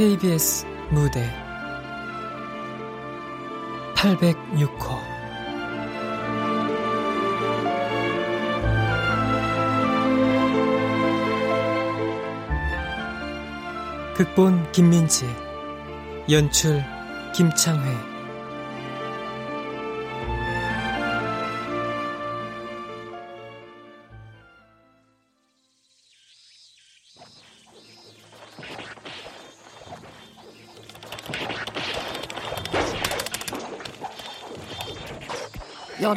KBS 0.00 0.64
무대 0.88 1.30
806호. 3.94 4.98
극본 14.16 14.72
김민지 14.72 15.26
연출 16.30 16.82
김창회 17.34 18.09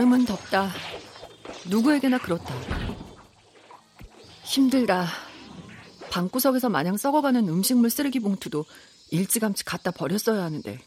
여름은 0.03 0.25
덥다. 0.25 0.69
누구에게나 1.65 2.17
그렇다. 2.17 2.53
힘들다. 4.43 5.07
방구석에서 6.11 6.67
마냥 6.69 6.97
썩어가는 6.97 7.47
음식물 7.47 7.89
쓰레기 7.89 8.19
봉투도 8.19 8.65
일찌감치 9.11 9.63
갖다 9.63 9.91
버렸어야 9.91 10.43
하는데 10.43 10.77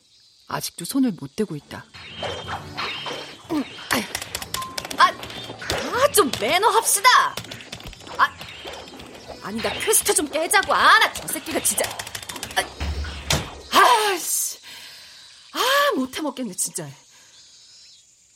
아직도 0.48 0.84
손을 0.84 1.12
못 1.19 1.34
대고 1.34 1.56
있다. 1.56 1.86
아, 4.98 5.06
아, 5.08 6.12
좀 6.12 6.30
매너 6.39 6.69
합시다. 6.69 7.08
아, 8.19 8.30
아니 9.42 9.62
나 9.62 9.73
퀘스트 9.73 10.14
좀 10.14 10.28
깨자고. 10.28 10.75
아, 10.75 10.98
나 10.98 11.12
저 11.14 11.27
새끼가 11.28 11.61
진짜. 11.61 11.84
아, 13.73 14.11
아씨, 14.12 14.58
아 15.53 15.61
못해 15.97 16.20
먹겠네 16.20 16.53
진짜. 16.55 16.86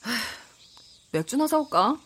아, 0.05 0.40
맥주나 1.13 1.47
사올까? 1.47 1.97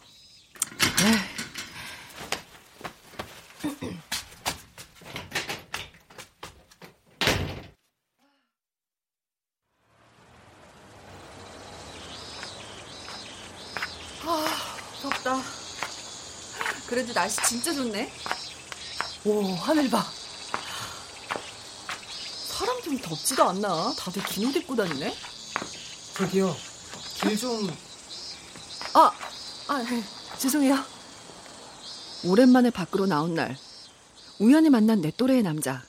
아, 14.26 14.46
덥다. 15.02 15.40
그래도 16.86 17.12
날씨 17.12 17.40
진짜 17.46 17.72
좋네. 17.74 18.10
오, 19.24 19.54
하늘 19.56 19.90
봐. 19.90 20.04
사람 22.48 22.80
좀 22.82 22.98
덥지도 22.98 23.44
않나? 23.50 23.92
다들 23.98 24.22
긴 24.24 24.46
옷 24.48 24.56
입고 24.56 24.76
다니네? 24.76 25.14
저기요 26.14 26.54
길좀 27.20 27.68
아, 27.68 27.74
아, 29.74 29.82
네. 29.82 30.00
죄송해요. 30.38 30.76
오랜만에 32.26 32.70
밖으로 32.70 33.06
나온 33.06 33.34
날, 33.34 33.56
우연히 34.38 34.70
만난 34.70 35.00
내 35.00 35.10
또래의 35.10 35.42
남자. 35.42 35.82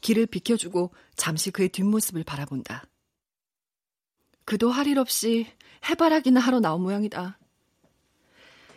길을 0.00 0.24
비켜주고 0.24 0.92
잠시 1.14 1.50
그의 1.50 1.68
뒷모습을 1.68 2.24
바라본다. 2.24 2.84
그도 4.46 4.70
할 4.70 4.86
일 4.86 4.98
없이 4.98 5.46
해바라기나 5.88 6.40
하러 6.40 6.60
나온 6.60 6.80
모양이다. 6.80 7.38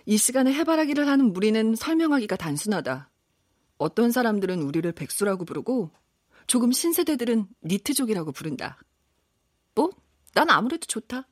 이 0.06 0.18
시간에 0.18 0.52
해바라기를 0.54 1.08
하는 1.08 1.32
무리는 1.32 1.74
설명하기가 1.76 2.36
단순하다. 2.36 3.10
어떤 3.78 4.12
사람들은 4.12 4.62
우리를 4.62 4.92
백수라고 4.92 5.46
부르고 5.46 5.90
조금 6.48 6.74
신세대들은 6.74 7.48
니트족이라고 7.64 8.34
부른다. 8.34 8.78
뭐? 9.74 9.90
난 10.34 10.50
아무래도 10.50 10.86
좋다. 10.86 11.28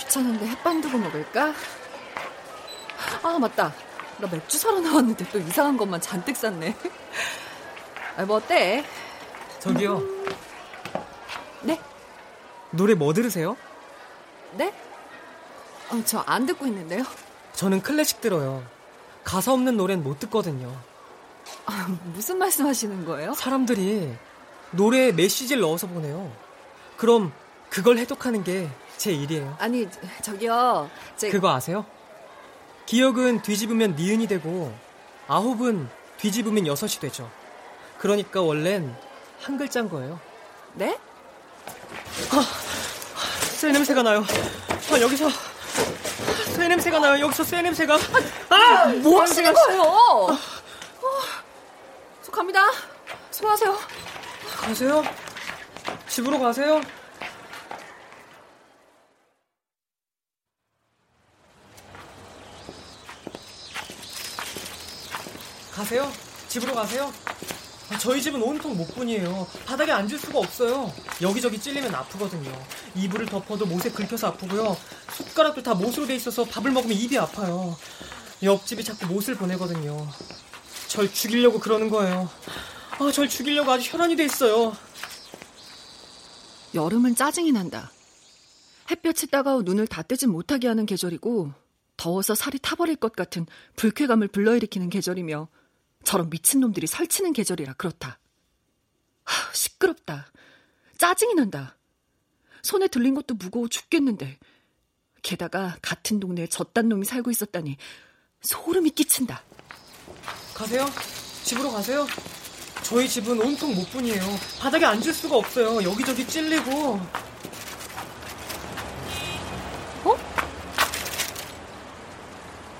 귀찮은데 0.00 0.46
햇반 0.46 0.80
두고 0.80 0.98
먹을까? 0.98 1.52
아 3.22 3.38
맞다 3.38 3.72
나 4.18 4.28
맥주 4.28 4.58
사러 4.58 4.80
나왔는데 4.80 5.28
또 5.30 5.38
이상한 5.38 5.76
것만 5.76 6.00
잔뜩 6.00 6.36
샀네 6.36 6.74
아, 8.16 8.24
뭐 8.24 8.36
어때? 8.36 8.84
저기요 9.60 10.02
네? 11.62 11.80
노래 12.70 12.94
뭐 12.94 13.12
들으세요? 13.12 13.56
네? 14.52 14.72
어, 15.90 16.02
저 16.04 16.22
안 16.26 16.46
듣고 16.46 16.66
있는데요 16.66 17.02
저는 17.54 17.82
클래식 17.82 18.20
들어요 18.20 18.62
가사 19.24 19.52
없는 19.52 19.76
노래는 19.76 20.02
못 20.02 20.18
듣거든요 20.20 20.74
아, 21.66 21.88
무슨 22.14 22.38
말씀 22.38 22.66
하시는 22.66 23.04
거예요? 23.04 23.34
사람들이 23.34 24.14
노래에 24.72 25.12
메시지를 25.12 25.62
넣어서 25.62 25.86
보내요 25.86 26.32
그럼 26.96 27.32
그걸 27.70 27.98
해독하는 27.98 28.44
게 28.44 28.68
제 29.00 29.12
일이에요 29.12 29.56
아니 29.58 29.88
저기요 30.20 30.90
제... 31.16 31.30
그거 31.30 31.48
아세요? 31.54 31.86
기억은 32.84 33.40
뒤집으면 33.40 33.96
니은이 33.96 34.26
되고 34.26 34.74
아홉은 35.26 35.88
뒤집으면 36.18 36.66
여섯이 36.66 36.94
되죠. 37.00 37.30
그러니까 37.96 38.42
원래는 38.42 38.94
한 39.40 39.56
글자인 39.56 39.88
거예요. 39.88 40.20
네? 40.74 40.98
아, 42.30 42.44
쇠 43.54 43.72
냄새가 43.72 44.02
나요. 44.02 44.22
아, 44.92 45.00
여기서 45.00 45.30
쇠 46.54 46.68
냄새가 46.68 46.98
나요. 46.98 47.24
여기서 47.24 47.42
쇠 47.44 47.62
냄새가. 47.62 47.96
아, 48.50 48.86
뭐 49.02 49.22
하시는 49.22 49.50
거예요? 49.54 49.82
어, 49.82 50.38
저 52.22 52.32
갑니다. 52.32 52.60
수고하세요. 53.30 53.78
가세요. 54.58 55.02
집으로 56.08 56.38
가세요. 56.38 56.82
가세요. 65.90 66.12
집으로 66.46 66.72
가세요. 66.72 67.12
아, 67.90 67.98
저희 67.98 68.22
집은 68.22 68.40
온통 68.40 68.76
목분이에요. 68.76 69.48
바닥에 69.66 69.90
앉을 69.90 70.16
수가 70.20 70.38
없어요. 70.38 70.92
여기저기 71.20 71.58
찔리면 71.60 71.92
아프거든요. 71.92 72.52
이불을 72.94 73.26
덮어도 73.26 73.66
못에 73.66 73.90
긁혀서 73.90 74.28
아프고요. 74.28 74.76
숟가락도 75.12 75.64
다 75.64 75.74
못으로 75.74 76.06
돼 76.06 76.14
있어서 76.14 76.44
밥을 76.44 76.70
먹으면 76.70 76.96
입이 76.96 77.18
아파요. 77.18 77.76
옆집이 78.40 78.84
자꾸 78.84 79.06
못을 79.06 79.34
보내거든요. 79.34 80.08
절 80.86 81.12
죽이려고 81.12 81.58
그러는 81.58 81.90
거예요. 81.90 82.30
아, 82.92 83.10
절 83.10 83.28
죽이려고 83.28 83.72
아주 83.72 83.90
혈안이 83.90 84.14
돼 84.14 84.24
있어요. 84.26 84.76
여름은 86.72 87.16
짜증이 87.16 87.50
난다. 87.50 87.90
햇볕이 88.92 89.26
따가워 89.26 89.62
눈을 89.62 89.88
다 89.88 90.02
뜨지 90.02 90.28
못하게 90.28 90.68
하는 90.68 90.86
계절이고 90.86 91.52
더워서 91.96 92.36
살이 92.36 92.60
타버릴 92.60 92.94
것 92.94 93.16
같은 93.16 93.46
불쾌감을 93.74 94.28
불러일으키는 94.28 94.88
계절이며 94.88 95.48
저런 96.04 96.30
미친놈들이 96.30 96.86
설치는 96.86 97.32
계절이라 97.32 97.74
그렇다. 97.74 98.18
하, 99.24 99.52
시끄럽다. 99.52 100.32
짜증이 100.98 101.34
난다. 101.34 101.76
손에 102.62 102.88
들린 102.88 103.14
것도 103.14 103.34
무거워 103.34 103.68
죽겠는데. 103.68 104.38
게다가 105.22 105.76
같은 105.82 106.18
동네에 106.18 106.46
저딴 106.46 106.88
놈이 106.88 107.04
살고 107.04 107.30
있었다니 107.30 107.76
소름이 108.42 108.90
끼친다. 108.90 109.42
가세요. 110.54 110.86
집으로 111.44 111.70
가세요. 111.70 112.06
저희 112.82 113.08
집은 113.08 113.40
온통 113.40 113.74
못뿐이에요. 113.74 114.22
바닥에 114.58 114.84
앉을 114.84 115.12
수가 115.12 115.36
없어요. 115.36 115.82
여기저기 115.82 116.26
찔리고. 116.26 117.00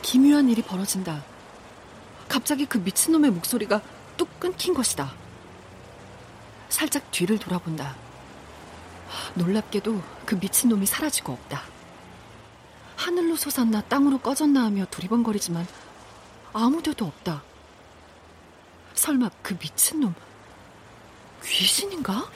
기묘한 0.03 0.49
일이 0.49 0.61
벌어진다. 0.61 1.25
갑자기 2.31 2.65
그 2.65 2.79
미친놈의 2.79 3.33
목소리가 3.33 3.83
뚝 4.17 4.39
끊긴 4.39 4.73
것이다. 4.73 5.13
살짝 6.69 7.11
뒤를 7.11 7.39
돌아본다. 7.39 7.97
놀랍게도 9.35 10.01
그 10.27 10.37
미친놈이 10.37 10.87
사라지고 10.87 11.33
없다. 11.33 11.65
하늘로 12.95 13.35
솟았나 13.35 13.81
땅으로 13.83 14.19
꺼졌나 14.19 14.63
하며 14.63 14.87
두리번거리지만 14.91 15.67
아무데도 16.53 17.05
없다. 17.05 17.43
설마 18.95 19.31
그 19.43 19.59
미친놈 19.59 20.15
귀신인가? 21.43 22.31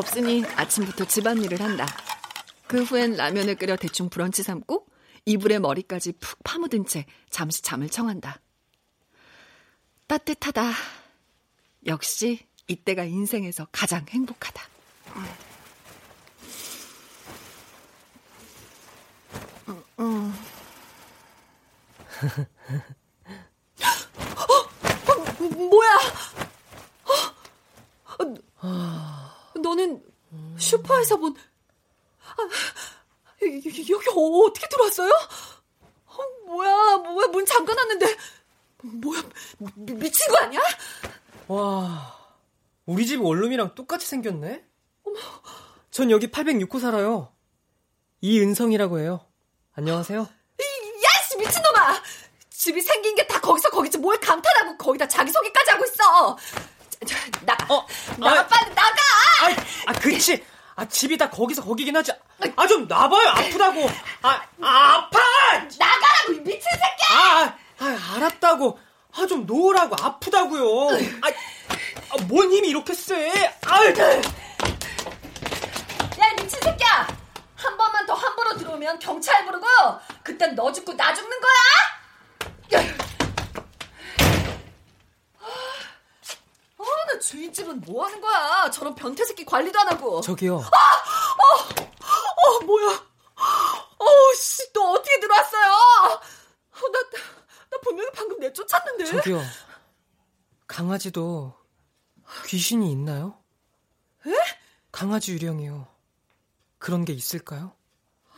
없으니 0.00 0.44
아침부터 0.56 1.04
집안일을 1.04 1.60
한다. 1.60 1.86
그 2.66 2.82
후엔 2.82 3.16
라면을 3.16 3.54
끓여 3.56 3.76
대충 3.76 4.08
브런치 4.08 4.42
삼고 4.42 4.86
이불에 5.26 5.58
머리까지 5.58 6.12
푹 6.12 6.42
파묻은 6.42 6.86
채 6.86 7.04
잠시 7.28 7.62
잠을 7.62 7.88
청한다. 7.88 8.40
따뜻하다. 10.06 10.72
역시 11.86 12.46
이때가 12.66 13.04
인생에서 13.04 13.66
가장 13.70 14.06
행복하다. 14.08 14.62
음, 19.68 19.84
음. 19.98 20.34
어, 24.36 24.42
어, 25.12 25.44
뭐야? 25.44 25.98
어, 28.62 29.19
너는 29.70 30.02
슈퍼에서 30.58 31.16
본 31.16 31.34
아, 32.26 32.36
여기, 33.42 33.94
어떻게 33.94 34.68
들어왔어요? 34.68 35.10
어, 36.06 36.18
뭐야, 36.46 36.96
뭐야, 36.98 37.26
문 37.28 37.46
잠가놨는데. 37.46 38.16
뭐야, 38.82 39.22
미, 39.76 39.94
미친 39.94 40.28
거 40.28 40.38
아니야? 40.38 40.60
와, 41.48 42.16
우리 42.86 43.06
집 43.06 43.22
원룸이랑 43.22 43.74
똑같이 43.74 44.06
생겼네? 44.06 44.64
전 45.90 46.10
여기 46.10 46.26
806호 46.30 46.80
살아요. 46.80 47.32
이은성이라고 48.20 49.00
해요. 49.00 49.24
안녕하세요. 49.72 50.20
야씨, 50.20 51.36
미친놈아! 51.38 52.02
집이 52.50 52.82
생긴 52.82 53.14
게 53.14 53.26
다 53.26 53.40
거기서 53.40 53.70
거기지 53.70 53.96
뭘 53.98 54.18
감탄하고 54.20 54.76
거기다 54.76 55.08
자기소개까지 55.08 55.70
하고 55.70 55.84
있어! 55.84 56.38
자, 57.06 57.16
자, 57.32 57.40
나가! 57.46 57.74
어, 57.74 57.86
나가, 58.18 58.40
아, 58.40 58.46
빨리 58.46 58.74
나가! 58.74 59.00
아, 59.42 59.56
아, 59.86 59.92
그치. 59.94 60.44
아, 60.76 60.84
집이 60.86 61.16
다 61.16 61.28
거기서 61.30 61.62
거기긴 61.62 61.96
하지. 61.96 62.12
아, 62.56 62.66
좀 62.66 62.86
놔봐요. 62.86 63.28
아프다고. 63.28 63.88
아, 64.22 64.42
아 64.62 64.94
아파! 64.94 65.18
나가라고, 65.78 66.32
이 66.34 66.40
미친 66.40 66.62
새끼야! 66.62 67.18
아, 67.18 67.54
아, 67.78 68.14
알았다고. 68.16 68.78
아, 69.16 69.26
좀 69.26 69.46
놓으라고. 69.46 69.96
아프다고요. 70.00 70.90
아, 71.22 71.28
아, 72.10 72.16
뭔 72.28 72.50
힘이 72.52 72.68
이렇게 72.68 72.92
세? 72.94 73.30
아, 73.66 73.84
야, 73.86 73.90
이 76.32 76.42
미친 76.42 76.60
새끼야! 76.62 77.08
한 77.56 77.76
번만 77.76 78.06
더 78.06 78.14
함부로 78.14 78.56
들어오면 78.56 78.98
경찰 78.98 79.44
부르고, 79.46 79.66
그땐 80.22 80.54
너 80.54 80.70
죽고 80.72 80.94
나 80.94 81.12
죽는 81.14 81.30
거야! 81.40 81.50
야. 87.20 87.20
아, 87.20 87.20
나 87.20 87.22
주인집은 87.22 87.82
뭐 87.82 88.04
하는 88.06 88.20
거야? 88.20 88.70
저런 88.70 88.94
변태 88.94 89.24
새끼 89.24 89.44
관리도 89.44 89.78
안 89.78 89.88
하고. 89.88 90.20
저기요. 90.22 90.56
어, 90.56 92.60
뭐야? 92.64 92.88
어, 93.98 94.06
씨, 94.36 94.72
너 94.72 94.92
어떻게 94.92 95.20
들어왔어요? 95.20 95.72
어, 95.72 96.90
나, 96.90 97.02
나 97.70 97.78
분명히 97.82 98.10
방금 98.14 98.38
내쫓았는데. 98.40 99.04
저기요. 99.04 99.42
강아지도 100.66 101.54
귀신이 102.46 102.90
있나요? 102.92 103.38
에? 104.26 104.30
강아지 104.92 105.32
유령이요. 105.32 105.86
그런 106.78 107.04
게 107.04 107.12
있을까요? 107.12 107.74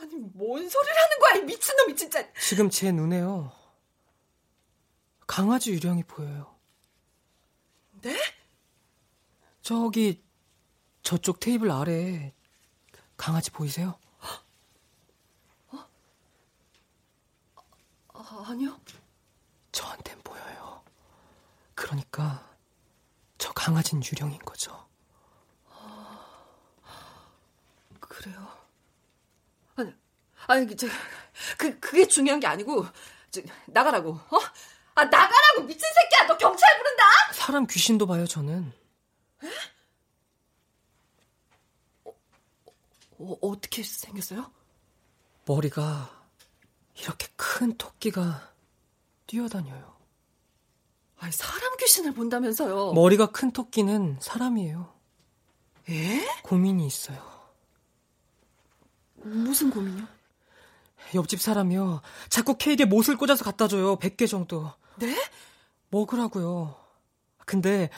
아니, 0.01 0.17
뭔 0.17 0.69
소리를 0.69 0.97
하는 0.97 1.19
거야, 1.19 1.33
이 1.41 1.45
미친놈이 1.45 1.95
진짜. 1.95 2.25
지금 2.41 2.69
제 2.71 2.91
눈에요. 2.91 3.53
강아지 5.27 5.71
유령이 5.73 6.03
보여요. 6.05 6.53
네? 8.03 8.19
저기 9.63 10.23
저쪽 11.03 11.41
테이블 11.41 11.71
아래에 11.71 12.35
강아지 13.17 13.51
보이세요? 13.51 13.99
아, 18.15 18.45
아니요. 18.49 18.79
저한텐 19.71 20.21
보여요. 20.23 20.83
그러니까 21.75 22.49
저 23.39 23.53
강아지는 23.53 24.03
유령인 24.05 24.39
거죠. 24.41 24.87
그래요. 28.01 28.47
아니, 29.77 29.93
아니, 30.47 30.77
저, 30.77 30.87
그, 31.57 31.79
그게 31.81 32.07
중요한 32.07 32.41
게 32.41 32.47
아니고, 32.47 32.87
저, 33.31 33.41
나가라고, 33.67 34.11
어? 34.11 34.39
아, 34.95 35.05
나가라고, 35.05 35.63
미친 35.63 35.81
새끼야! 35.81 36.27
너 36.29 36.37
경찰 36.37 36.79
부른다! 36.79 37.03
사람 37.33 37.67
귀신도 37.67 38.07
봐요, 38.07 38.27
저는. 38.27 38.73
어, 43.19 43.37
어떻게 43.41 43.83
생겼어요? 43.83 44.51
머리가 45.47 46.23
이렇게 46.99 47.29
큰 47.37 47.77
토끼가 47.77 48.53
뛰어다녀요. 49.27 49.93
아니, 51.19 51.33
사람 51.33 51.77
귀신을 51.77 52.15
본다면서요. 52.15 52.93
머리가 52.95 53.31
큰 53.31 53.53
토끼는 53.53 54.19
사람이에요. 54.21 54.93
예? 55.91 56.27
고민이 56.43 56.87
있어요. 56.87 57.33
무슨 59.15 59.71
고민이요? 59.71 60.07
옆집 61.15 61.41
사람이요. 61.41 62.01
자꾸 62.29 62.57
케이크에 62.57 62.87
못을 62.87 63.17
꽂아서 63.17 63.45
갖다 63.45 63.69
줘요. 63.69 63.97
100개 63.97 64.29
정도. 64.29 64.73
네? 64.97 65.17
먹으라고요. 65.91 66.77
근데 67.47 67.91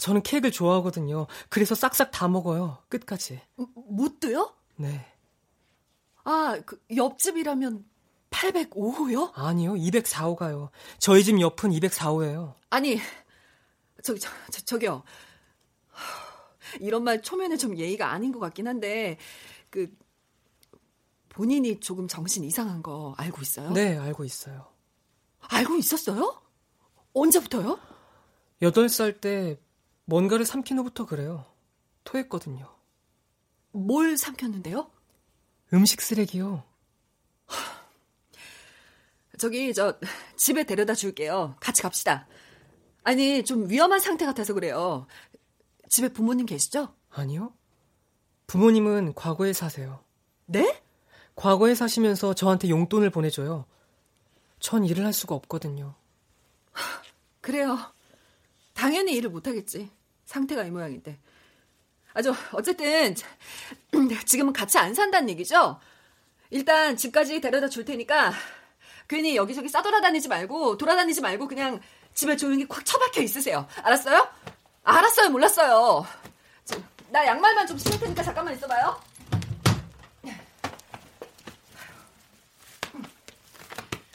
저는 0.00 0.22
케이크를 0.22 0.50
좋아하거든요. 0.52 1.26
그래서 1.48 1.74
싹싹 1.74 2.10
다 2.10 2.28
먹어요. 2.28 2.78
끝까지. 2.88 3.40
못도요? 3.74 4.52
네. 4.76 5.06
아, 6.24 6.60
그, 6.66 6.80
옆집이라면 6.94 7.84
805호요? 8.30 9.32
아니요. 9.34 9.74
204호가요. 9.74 10.70
저희 10.98 11.24
집 11.24 11.40
옆은 11.40 11.70
204호예요. 11.70 12.54
아니, 12.70 12.98
저기, 14.02 14.20
저, 14.20 14.28
저, 14.50 14.60
저기요. 14.62 15.02
이런 16.80 17.04
말 17.04 17.22
초면에 17.22 17.56
좀 17.56 17.76
예의가 17.78 18.10
아닌 18.10 18.32
것 18.32 18.40
같긴 18.40 18.66
한데, 18.66 19.18
그, 19.70 19.88
본인이 21.28 21.80
조금 21.80 22.08
정신 22.08 22.44
이상한 22.44 22.82
거 22.82 23.14
알고 23.18 23.40
있어요? 23.42 23.70
네, 23.70 23.96
알고 23.96 24.24
있어요. 24.24 24.66
알고 25.40 25.76
있었어요? 25.76 26.40
언제부터요? 27.12 27.78
8살 28.62 29.20
때 29.20 29.58
뭔가를 30.06 30.46
삼킨 30.46 30.78
후부터 30.78 31.06
그래요. 31.06 31.44
토했거든요. 32.04 32.74
뭘 33.72 34.16
삼켰는데요? 34.16 34.90
음식 35.72 36.00
쓰레기요. 36.00 36.64
저기, 39.38 39.74
저, 39.74 39.98
집에 40.36 40.64
데려다 40.64 40.94
줄게요. 40.94 41.56
같이 41.60 41.82
갑시다. 41.82 42.26
아니, 43.02 43.44
좀 43.44 43.68
위험한 43.68 44.00
상태 44.00 44.24
같아서 44.24 44.54
그래요. 44.54 45.06
집에 45.88 46.08
부모님 46.08 46.46
계시죠? 46.46 46.94
아니요. 47.10 47.52
부모님은 48.46 49.14
과거에 49.14 49.52
사세요. 49.52 50.02
네? 50.46 50.82
과거에 51.34 51.74
사시면서 51.74 52.34
저한테 52.34 52.68
용돈을 52.70 53.10
보내줘요. 53.10 53.66
전 54.58 54.84
일을 54.84 55.04
할 55.04 55.12
수가 55.12 55.34
없거든요. 55.34 55.94
그래요. 57.40 57.78
당연히 58.72 59.14
일을 59.14 59.30
못하겠지. 59.30 59.90
상태가 60.26 60.64
이 60.64 60.70
모양인데. 60.70 61.18
아주 62.12 62.34
어쨌든 62.52 63.14
지금은 64.26 64.52
같이 64.52 64.78
안 64.78 64.94
산다는 64.94 65.28
얘기죠? 65.30 65.80
일단 66.50 66.96
집까지 66.96 67.40
데려다 67.40 67.68
줄 67.68 67.84
테니까 67.84 68.32
괜히 69.08 69.36
여기저기 69.36 69.68
싸돌아다니지 69.68 70.28
말고 70.28 70.76
돌아다니지 70.78 71.20
말고 71.20 71.48
그냥 71.48 71.80
집에 72.14 72.36
조용히 72.36 72.66
콱 72.66 72.84
처박혀 72.84 73.22
있으세요. 73.22 73.66
알았어요? 73.82 74.28
알았어요. 74.82 75.30
몰랐어요. 75.30 76.06
저, 76.64 76.80
나 77.10 77.24
양말만 77.26 77.66
좀 77.66 77.76
신을 77.76 77.98
테니까 78.00 78.22
잠깐만 78.22 78.54
있어봐요. 78.54 79.00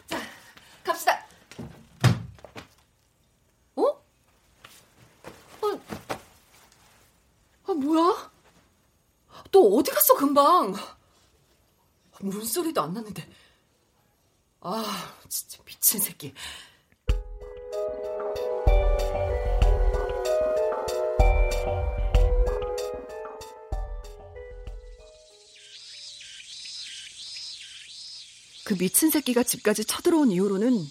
자, 0.07 0.17
갑시다. 0.83 1.25
어? 3.75 3.83
어? 3.83 5.79
아, 7.67 7.73
뭐야? 7.73 8.31
또 9.50 9.50
어디 9.61 9.91
갔어, 9.91 10.15
금방? 10.15 10.73
물소리도 12.19 12.81
안 12.81 12.93
났는데. 12.93 13.27
아, 14.61 15.15
진짜 15.27 15.63
미친 15.63 15.99
새끼. 15.99 16.33
그 28.63 28.77
미친 28.77 29.09
새끼가 29.09 29.43
집까지 29.43 29.83
쳐들어온 29.83 30.31
이후로는 30.31 30.87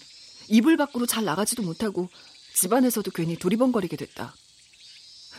이불 0.49 0.77
밖으로 0.77 1.07
잘 1.07 1.25
나가지도 1.25 1.63
못하고 1.63 2.09
집안에서도 2.53 3.09
괜히 3.09 3.37
두리번거리게 3.37 3.95
됐다. 3.95 4.35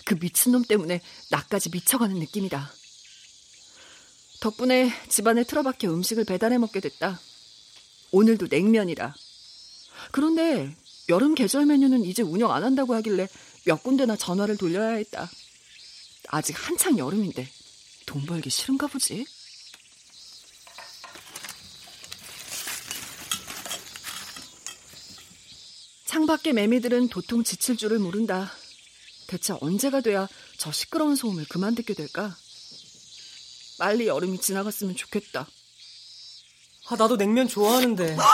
그 0.04 0.14
미친놈 0.14 0.64
때문에 0.64 1.00
나까지 1.30 1.70
미쳐가는 1.70 2.18
느낌이다. 2.18 2.72
덕분에 4.42 4.90
집안에 5.08 5.44
틀어박혀 5.44 5.88
음식을 5.88 6.25
배달해 6.25 6.58
먹게 6.58 6.80
됐다. 6.80 7.20
오늘도 8.11 8.49
냉면이라. 8.50 9.14
그런데 10.11 10.76
여름 11.08 11.37
계절 11.37 11.64
메뉴는 11.64 12.04
이제 12.04 12.25
운영 12.25 12.50
안 12.50 12.64
한다고 12.64 12.92
하길래 12.96 13.28
몇 13.66 13.84
군데나 13.84 14.16
전화를 14.16 14.56
돌려야 14.56 14.96
했다. 14.96 15.30
아직 16.26 16.56
한창 16.58 16.99
여름인데 16.99 17.49
돈 18.04 18.26
벌기 18.26 18.50
싫은가 18.50 18.88
보지? 18.88 19.25
창밖의 26.06 26.52
매미들은 26.54 27.11
도통 27.11 27.44
지칠 27.44 27.76
줄을 27.76 28.00
모른다. 28.00 28.50
대체 29.28 29.54
언제가 29.61 30.00
돼야 30.00 30.26
저 30.56 30.72
시끄러운 30.72 31.14
소음을 31.14 31.46
그만 31.49 31.76
듣게 31.76 31.94
될까? 31.94 32.37
빨리 33.78 34.06
여름이 34.06 34.40
지나갔으면 34.40 34.96
좋겠다. 34.96 35.46
아, 36.88 36.96
나도 36.96 37.16
냉면 37.16 37.48
좋아하는데. 37.48 38.16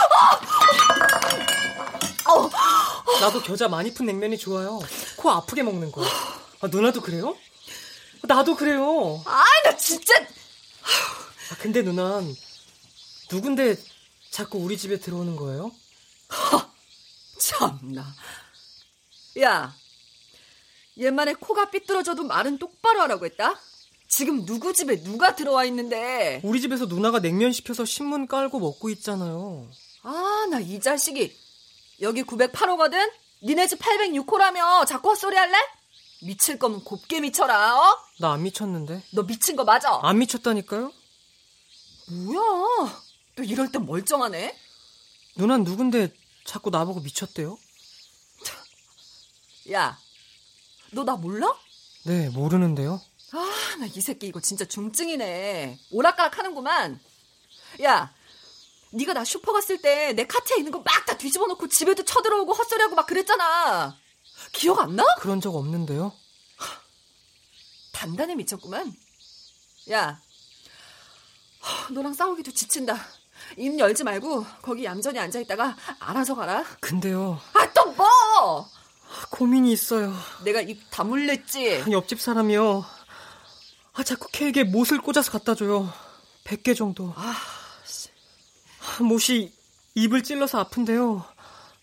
나도 3.21 3.41
겨자 3.41 3.67
많이 3.67 3.93
푼 3.93 4.05
냉면이 4.05 4.37
좋아요. 4.37 4.79
코 5.17 5.29
아프게 5.29 5.63
먹는 5.63 5.91
거. 5.91 6.03
아, 6.61 6.67
누나도 6.67 7.01
그래요? 7.01 7.35
나도 8.23 8.55
그래요. 8.55 9.21
아, 9.25 9.43
나 9.63 9.75
진짜! 9.77 10.13
아, 10.17 11.55
근데 11.59 11.81
누난 11.81 12.33
누군데 13.31 13.75
자꾸 14.31 14.59
우리 14.59 14.77
집에 14.77 14.99
들어오는 14.99 15.35
거예요? 15.35 15.71
참나. 17.39 18.15
야, 19.41 19.75
옛말에 20.97 21.33
코가 21.33 21.71
삐뚤어져도 21.71 22.23
말은 22.23 22.59
똑바로 22.59 23.01
하라고 23.01 23.25
했다? 23.25 23.59
지금 24.09 24.43
누구 24.43 24.73
집에 24.73 25.01
누가 25.03 25.35
들어와 25.35 25.63
있는데? 25.65 26.41
우리 26.43 26.59
집에서 26.59 26.85
누나가 26.85 27.19
냉면 27.19 27.51
시켜서 27.51 27.85
신문 27.85 28.25
깔고 28.27 28.59
먹고 28.59 28.89
있잖아요. 28.89 29.69
아, 30.01 30.47
나 30.49 30.59
이 30.59 30.79
자식이. 30.79 31.37
여기 32.01 32.23
908호거든? 32.23 33.11
니네 33.43 33.67
집 33.67 33.79
806호라며 33.79 34.87
자꾸 34.87 35.09
헛소리 35.11 35.35
할래? 35.37 35.55
미칠 36.23 36.57
거면 36.57 36.83
곱게 36.83 37.21
미쳐라, 37.21 37.77
어? 37.79 37.97
나 38.19 38.33
안 38.33 38.43
미쳤는데. 38.43 39.03
너 39.11 39.23
미친 39.23 39.55
거 39.55 39.63
맞아? 39.63 39.99
안 40.01 40.17
미쳤다니까요? 40.17 40.91
뭐야? 42.09 43.01
또 43.35 43.43
이럴 43.43 43.71
땐 43.71 43.85
멀쩡하네? 43.85 44.57
누난 45.35 45.63
누군데 45.63 46.11
자꾸 46.45 46.71
나보고 46.71 47.01
미쳤대요? 47.01 47.57
야, 49.71 49.99
너 50.91 51.03
나 51.03 51.15
몰라? 51.15 51.55
네, 52.05 52.29
모르는데요. 52.29 52.99
아, 53.33 53.75
나 53.79 53.85
이 53.85 54.01
새끼 54.01 54.27
이거 54.27 54.39
진짜 54.39 54.65
중증이네. 54.65 55.79
오락가락 55.91 56.37
하는구만. 56.39 56.99
야, 57.83 58.13
네가 58.91 59.13
나 59.13 59.23
슈퍼 59.23 59.53
갔을 59.53 59.79
때 59.81 60.13
내 60.13 60.25
카트에 60.25 60.57
있는 60.57 60.71
거 60.71 60.79
막 60.79 61.05
다 61.05 61.17
뒤집어 61.17 61.45
놓고 61.47 61.67
집에도 61.67 62.03
쳐들어오고 62.03 62.53
헛소리하고 62.53 62.95
막 62.95 63.05
그랬잖아. 63.05 63.95
기억 64.51 64.79
안 64.79 64.95
나? 64.95 65.03
그런 65.19 65.41
적 65.41 65.55
없는데요. 65.55 66.11
단단해 67.91 68.35
미쳤구만. 68.35 68.93
야, 69.91 70.21
하, 71.59 71.89
너랑 71.91 72.13
싸우기도 72.13 72.51
지친다. 72.51 72.97
입 73.57 73.77
열지 73.77 74.03
말고 74.03 74.45
거기 74.61 74.85
얌전히 74.85 75.19
앉아 75.19 75.39
있다가 75.39 75.75
알아서 75.99 76.35
가라. 76.35 76.63
근데요, 76.79 77.39
아, 77.53 77.73
또 77.73 77.91
뭐? 77.91 78.69
고민이 79.31 79.71
있어요. 79.71 80.13
내가 80.43 80.61
입 80.61 80.81
다물랬지. 80.91 81.85
옆집 81.91 82.21
사람이요. 82.21 82.85
아, 83.99 84.03
자꾸 84.03 84.29
케이크에 84.31 84.63
못을 84.63 85.01
꽂아서 85.01 85.29
갖다 85.29 85.55
줘요. 85.55 85.91
100개 86.45 86.73
정도. 86.73 87.13
아, 87.17 87.35
아, 88.81 89.03
못이 89.03 89.53
입을 89.95 90.23
찔러서 90.23 90.57
아픈데요. 90.57 91.25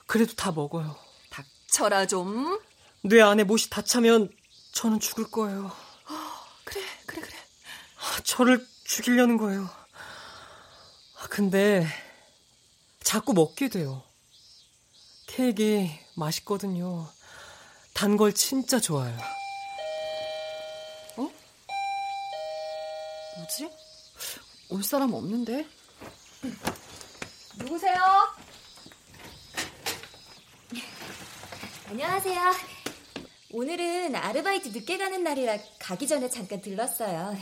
그래도 0.07 0.33
다 0.35 0.51
먹어요. 0.51 0.97
닥쳐라 1.29 2.07
좀. 2.07 2.59
뇌 3.03 3.21
안에 3.21 3.45
못이 3.45 3.69
다 3.69 3.83
차면 3.83 4.31
저는 4.73 4.99
죽을 4.99 5.31
거예요. 5.31 5.71
그래, 6.65 6.81
그래, 7.05 7.21
그래. 7.21 7.35
아, 7.99 8.21
저를 8.25 8.67
죽이려는 8.85 9.37
거예요. 9.37 9.69
아, 11.21 11.27
근데 11.29 11.87
자꾸 13.05 13.35
먹게 13.35 13.69
돼요. 13.69 14.03
케이크 15.27 15.87
맛있거든요. 16.15 17.11
단 17.93 18.17
걸 18.17 18.33
진짜 18.33 18.81
좋아해요. 18.81 19.19
뭐지? 23.37 23.71
올 24.71 24.83
사람 24.83 25.13
없는데? 25.13 25.67
누구세요? 27.59 27.95
안녕하세요. 31.89 32.41
오늘은 33.53 34.17
아르바이트 34.17 34.69
늦게 34.69 34.99
가는 34.99 35.23
날이라 35.23 35.59
가기 35.79 36.09
전에 36.09 36.29
잠깐 36.29 36.61
들렀어요. 36.61 37.37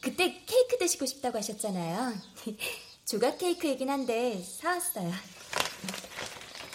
그때 0.00 0.42
케이크 0.46 0.78
드시고 0.78 1.06
싶다고 1.06 1.38
하셨잖아요. 1.38 2.14
조각 3.04 3.38
케이크이긴 3.38 3.90
한데 3.90 4.42
사왔어요. 4.42 5.12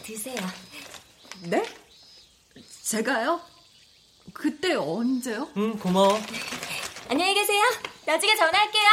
드세요. 0.04 0.38
네? 1.44 1.64
제가요? 2.84 3.42
그때 4.34 4.76
언제요? 4.76 5.50
응, 5.58 5.78
고마워. 5.80 6.20
안녕히 7.10 7.34
계세요. 7.34 7.62
나중에 8.06 8.36
전화할게요. 8.36 8.84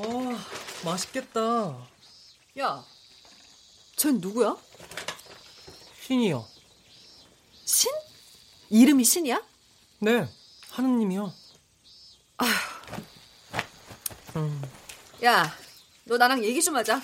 아, 0.00 0.46
맛있겠다. 0.84 1.76
야, 2.60 2.84
쟨 3.96 4.18
누구야? 4.20 4.56
신이요. 6.02 6.46
신? 7.64 7.90
이름이 8.70 9.04
신이야? 9.04 9.42
네, 10.00 10.28
하느님이요. 10.70 11.32
음, 14.36 14.62
야, 15.24 15.56
너 16.04 16.16
나랑 16.16 16.44
얘기 16.44 16.62
좀 16.62 16.76
하자. 16.76 17.00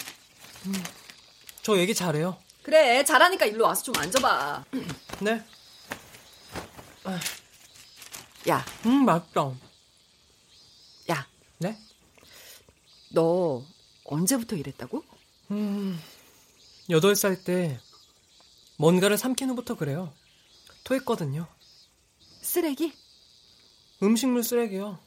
저 1.62 1.78
얘기 1.78 1.94
잘해요. 1.94 2.36
그래, 2.62 3.04
잘하니까 3.04 3.46
일로 3.46 3.64
와서 3.64 3.82
좀 3.82 3.94
앉아봐. 3.96 4.64
네. 5.20 5.42
야, 8.48 8.64
음, 8.86 9.04
맛있다. 9.04 9.54
야, 11.10 11.26
네? 11.58 11.78
너 13.10 13.62
언제부터 14.04 14.56
이랬다고? 14.56 15.02
음, 15.50 15.98
8살 16.90 17.44
때 17.44 17.80
뭔가를 18.78 19.16
삼킨 19.16 19.50
후부터 19.50 19.76
그래요. 19.76 20.12
토했거든요. 20.84 21.46
쓰레기? 22.42 22.92
음식물 24.02 24.42
쓰레기요. 24.42 24.98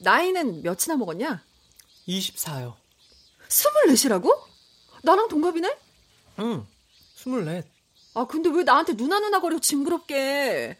나이는 0.00 0.62
몇이나 0.62 0.96
먹었냐? 0.96 1.44
24요. 2.08 2.76
스물넷이라고? 3.48 4.44
나랑 5.02 5.28
동갑이네? 5.28 5.83
응. 6.40 6.66
스물넷. 7.14 7.66
아, 8.14 8.26
근데 8.26 8.48
왜 8.50 8.62
나한테 8.62 8.96
누나 8.96 9.18
누나 9.18 9.40
거려 9.40 9.58
징그럽게. 9.58 10.76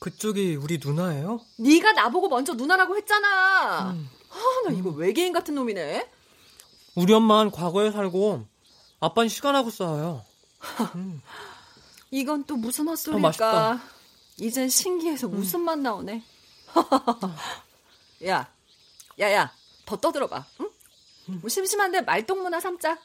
그쪽이 0.00 0.56
우리 0.56 0.78
누나예요? 0.82 1.40
네가 1.56 1.92
나보고 1.92 2.28
먼저 2.28 2.52
누나라고 2.54 2.96
했잖아. 2.96 3.92
음. 3.92 4.10
아, 4.30 4.68
나 4.68 4.74
이거 4.74 4.90
외계인 4.90 5.32
같은 5.32 5.54
놈이네. 5.54 6.10
우리 6.96 7.12
엄마는 7.12 7.50
과거에 7.50 7.90
살고 7.90 8.46
아빠는 9.00 9.28
시간하고 9.28 9.70
싸워요. 9.70 10.24
음. 10.96 11.22
이건 12.10 12.44
또 12.44 12.56
무슨 12.56 12.88
헛소리일까? 12.88 13.70
어, 13.72 13.80
이젠 14.38 14.68
신기해서 14.68 15.26
음. 15.28 15.36
무슨 15.36 15.60
맛 15.60 15.78
나오네. 15.78 16.22
야, 18.26 18.48
야야, 19.18 19.52
더 19.86 19.96
떠들어봐. 19.96 20.44
응? 20.60 20.70
음. 21.30 21.38
뭐 21.40 21.48
심심한데 21.48 22.02
말동무나 22.02 22.60
삼자. 22.60 22.98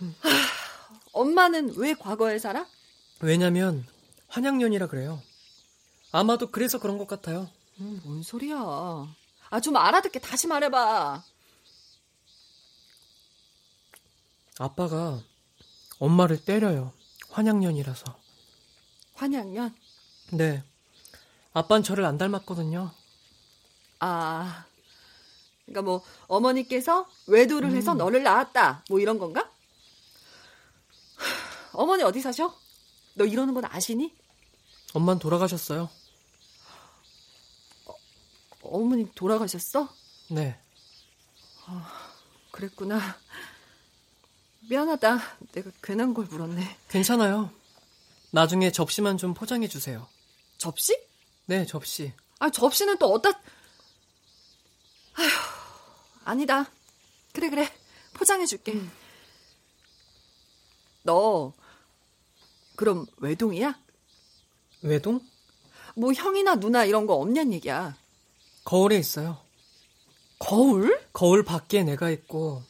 음. 0.00 0.14
엄마는 1.12 1.74
왜 1.76 1.94
과거에 1.94 2.38
살아? 2.38 2.66
왜냐면 3.20 3.86
환양년이라 4.28 4.88
그래요. 4.88 5.22
아마도 6.12 6.50
그래서 6.50 6.78
그런 6.78 6.98
것 6.98 7.06
같아요. 7.06 7.48
음, 7.80 8.00
뭔 8.04 8.22
소리야? 8.22 8.56
아, 9.50 9.60
좀 9.60 9.76
알아듣게 9.76 10.20
다시 10.20 10.46
말해봐. 10.46 11.22
아빠가 14.58 15.20
엄마를 15.98 16.44
때려요. 16.44 16.92
환양년이라서. 17.30 18.16
환양년? 19.14 19.74
네. 20.32 20.62
아빠는 21.52 21.82
저를 21.82 22.04
안 22.04 22.18
닮았거든요. 22.18 22.90
아, 24.00 24.66
그러니까 25.64 25.82
뭐 25.82 26.02
어머니께서 26.26 27.08
외도를 27.26 27.70
음. 27.70 27.76
해서 27.76 27.94
너를 27.94 28.22
낳았다. 28.22 28.84
뭐 28.88 29.00
이런 29.00 29.18
건가? 29.18 29.50
어머니 31.74 32.02
어디 32.02 32.20
사셔? 32.20 32.56
너 33.14 33.24
이러는 33.24 33.54
건 33.54 33.64
아시니? 33.64 34.14
엄만 34.92 35.18
돌아가셨어요. 35.18 35.90
어, 37.86 37.94
어머니 38.62 39.12
돌아가셨어? 39.14 39.88
네. 40.30 40.58
아, 41.66 42.12
그랬구나. 42.50 43.00
미안하다. 44.68 45.18
내가 45.52 45.70
괜한 45.82 46.14
걸 46.14 46.24
물었네. 46.26 46.78
괜찮아요. 46.88 47.50
나중에 48.30 48.70
접시만 48.72 49.18
좀 49.18 49.34
포장해 49.34 49.68
주세요. 49.68 50.08
접시? 50.58 50.96
네, 51.46 51.66
접시. 51.66 52.12
아, 52.38 52.50
접시는 52.50 52.98
또 52.98 53.06
어디다 53.12 53.30
아휴, 55.16 55.28
아니다. 56.24 56.70
그래, 57.32 57.50
그래. 57.50 57.70
포장해 58.14 58.46
줄게. 58.46 58.72
음. 58.72 58.90
너 61.02 61.52
그럼 62.76 63.06
외동이야? 63.18 63.78
외동? 64.82 65.20
뭐 65.96 66.12
형이나 66.12 66.56
누나 66.56 66.84
이런 66.84 67.06
거 67.06 67.14
없냔 67.14 67.52
얘기야. 67.52 67.96
거울에 68.64 68.98
있어요. 68.98 69.38
거울? 70.38 71.00
거울 71.12 71.44
밖에 71.44 71.82
내가 71.84 72.10
있고 72.10 72.62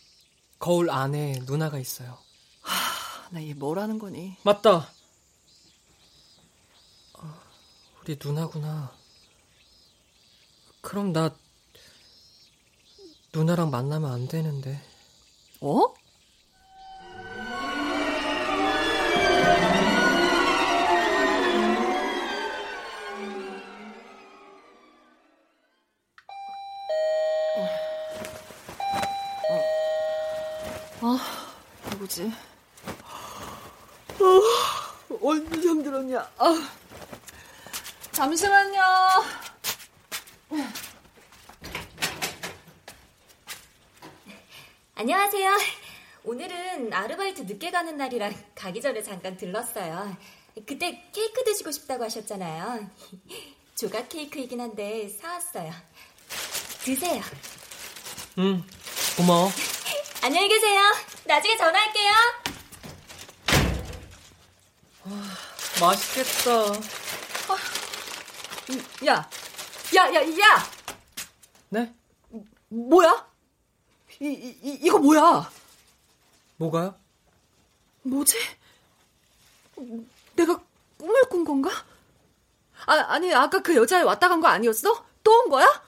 거울 0.58 0.90
안에 0.90 1.40
누나가 1.46 1.78
있어요. 1.78 2.18
하, 2.62 3.28
나 3.30 3.40
얘 3.40 3.54
뭐라는 3.54 3.98
거니? 3.98 4.36
맞다. 4.42 4.90
어, 7.14 7.34
우리 8.02 8.18
누나구나. 8.22 8.94
그럼 10.82 11.12
나 11.12 11.34
누나랑 13.32 13.70
만나면 13.70 14.12
안 14.12 14.28
되는데. 14.28 14.80
어? 15.60 15.92
누구지? 32.04 32.30
어, 34.20 35.18
언제 35.22 35.62
잠들었냐? 35.62 36.18
아, 36.38 36.70
잠시만요. 38.12 38.80
안녕하세요. 44.94 45.58
오늘은 46.24 46.92
아르바이트 46.92 47.42
늦게 47.42 47.70
가는 47.70 47.96
날이라 47.96 48.30
가기 48.54 48.80
전에 48.80 49.02
잠깐 49.02 49.36
들렀어요. 49.36 50.16
그때 50.66 51.10
케이크 51.12 51.44
드시고 51.44 51.70
싶다고 51.70 52.04
하셨잖아요. 52.04 52.88
조각 53.74 54.08
케이크이긴 54.08 54.60
한데 54.60 55.08
사왔어요. 55.08 55.72
드세요. 56.84 57.22
응, 58.38 58.62
고마워. 59.16 59.50
안녕히 60.22 60.48
계세요. 60.48 61.13
나중에 61.26 61.56
전화할게요. 61.56 62.10
아, 65.04 65.36
맛있겠다. 65.80 66.50
아, 67.48 67.56
야, 69.06 69.28
야, 69.96 70.14
야, 70.14 70.38
야! 70.38 70.70
네? 71.70 71.92
뭐야? 72.68 73.26
이, 74.20 74.26
이, 74.26 74.78
이거 74.82 74.98
뭐야? 74.98 75.50
뭐가요? 76.56 76.94
뭐지? 78.02 78.36
내가 80.36 80.60
꿈을 80.98 81.22
꾼 81.28 81.44
건가? 81.44 81.70
아, 82.86 82.94
아니, 83.08 83.32
아까 83.34 83.60
그 83.60 83.74
여자애 83.74 84.02
왔다 84.02 84.28
간 84.28 84.40
거 84.40 84.48
아니었어? 84.48 85.04
또 85.22 85.32
온 85.32 85.48
거야? 85.48 85.82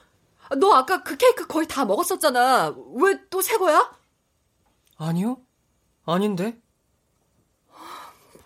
너 0.57 0.73
아까 0.73 1.03
그 1.03 1.15
케이크 1.17 1.45
거의 1.45 1.67
다 1.67 1.85
먹었었잖아. 1.85 2.73
왜 2.95 3.19
또 3.29 3.41
새 3.41 3.57
거야? 3.57 3.96
아니요. 4.97 5.41
아닌데. 6.05 6.59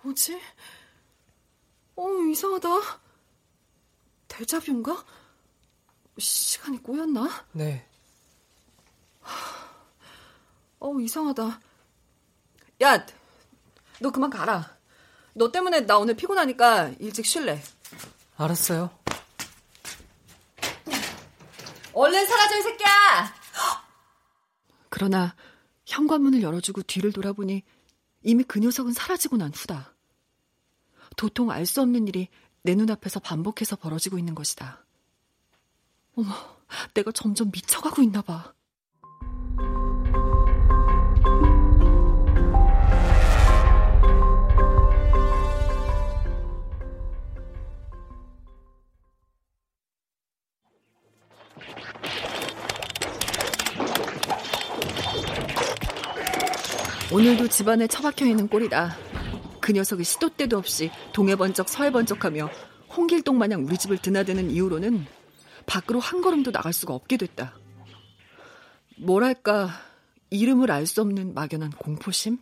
뭐지? 0.01 0.39
어, 1.95 2.09
이상하다. 2.31 2.67
대자뷰인가? 4.27 5.05
시간이 6.17 6.81
꼬였나? 6.81 7.45
네. 7.51 7.87
어, 10.79 10.99
이상하다. 10.99 11.59
야, 12.81 13.05
너 13.99 14.09
그만 14.09 14.29
가라. 14.29 14.77
너 15.33 15.51
때문에 15.51 15.81
나 15.81 15.97
오늘 15.97 16.15
피곤하니까 16.15 16.93
일찍 16.99 17.25
쉴래. 17.25 17.61
알았어요. 18.37 18.89
얼른 21.93 22.25
사라져, 22.25 22.57
이 22.57 22.61
새끼야! 22.63 23.35
그러나 24.89 25.35
현관문을 25.91 26.41
열어주고 26.41 26.83
뒤를 26.83 27.11
돌아보니 27.11 27.63
이미 28.23 28.43
그 28.43 28.59
녀석은 28.59 28.93
사라지고 28.93 29.37
난 29.37 29.51
후다. 29.53 29.93
도통 31.17 31.51
알 31.51 31.65
수 31.65 31.81
없는 31.81 32.07
일이 32.07 32.29
내 32.63 32.75
눈앞에서 32.75 33.19
반복해서 33.19 33.75
벌어지고 33.75 34.17
있는 34.17 34.33
것이다. 34.33 34.85
어머, 36.15 36.31
내가 36.93 37.11
점점 37.11 37.51
미쳐가고 37.51 38.01
있나 38.03 38.21
봐. 38.21 38.53
오늘도 57.21 57.49
집안에 57.49 57.85
처박혀 57.85 58.25
있는 58.25 58.47
꼴이다. 58.47 58.97
그 59.59 59.73
녀석이 59.73 60.03
시도 60.03 60.29
때도 60.29 60.57
없이 60.57 60.89
동해 61.13 61.35
번쩍 61.35 61.69
서해 61.69 61.91
번쩍하며 61.91 62.49
홍길동 62.97 63.37
마냥 63.37 63.63
우리 63.63 63.77
집을 63.77 63.99
드나드는 63.99 64.49
이후로는 64.49 65.05
밖으로 65.67 65.99
한 65.99 66.23
걸음도 66.23 66.51
나갈 66.51 66.73
수가 66.73 66.95
없게 66.95 67.17
됐다. 67.17 67.53
뭐랄까 68.97 69.69
이름을 70.31 70.71
알 70.71 70.87
수 70.87 71.01
없는 71.01 71.35
막연한 71.35 71.69
공포심? 71.69 72.39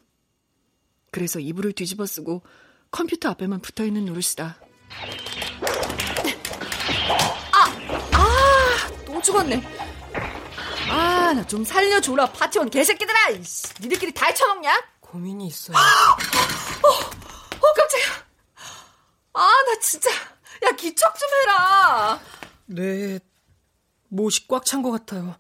그래서 1.12 1.42
이불을 1.42 1.74
뒤집어 1.74 2.06
쓰고 2.06 2.42
컴퓨터 2.90 3.28
앞에만 3.32 3.60
붙어 3.60 3.84
있는 3.84 4.06
노릇이다. 4.06 4.62
아! 7.52 8.18
아! 8.18 9.04
또 9.06 9.22
죽었네. 9.22 9.89
아, 10.90 11.34
나 11.34 11.44
좀 11.48 11.64
살려줘라, 11.64 12.28
파티원 12.32 12.70
개새끼들아! 12.70 13.30
이씨, 13.30 13.68
니들끼리 13.82 14.14
다 14.14 14.28
해쳐먹냐? 14.28 14.84
고민이 15.02 15.48
있어요. 15.48 15.78
어, 15.78 16.90
어, 16.90 17.74
깜짝이야. 17.74 18.26
아, 19.34 19.42
나 19.68 19.80
진짜. 19.82 20.10
야, 20.12 20.72
기척 20.76 21.18
좀 21.18 21.30
해라. 21.42 22.20
네, 22.66 23.20
못이 24.10 24.48
꽉 24.48 24.66
찬 24.66 24.82
것 24.82 24.92
같아요. 24.92 25.36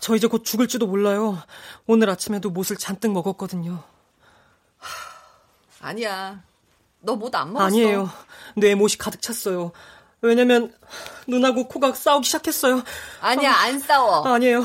저 0.00 0.14
이제 0.14 0.26
곧 0.26 0.44
죽을지도 0.44 0.86
몰라요. 0.86 1.42
오늘 1.86 2.08
아침에도 2.10 2.50
못을 2.50 2.76
잔뜩 2.76 3.10
먹었거든요. 3.12 3.82
하... 4.78 5.88
아니야. 5.88 6.42
너 7.00 7.16
못 7.16 7.34
안 7.34 7.52
먹었어. 7.52 7.66
아니에요. 7.66 8.10
뇌 8.56 8.74
못이 8.74 8.98
가득 8.98 9.22
찼어요. 9.22 9.72
왜냐면 10.22 10.74
눈하고 11.26 11.66
코가 11.68 11.92
싸우기 11.94 12.26
시작했어요. 12.26 12.82
아니야, 13.20 13.52
안 13.54 13.78
싸워. 13.78 14.26
아니에요. 14.26 14.64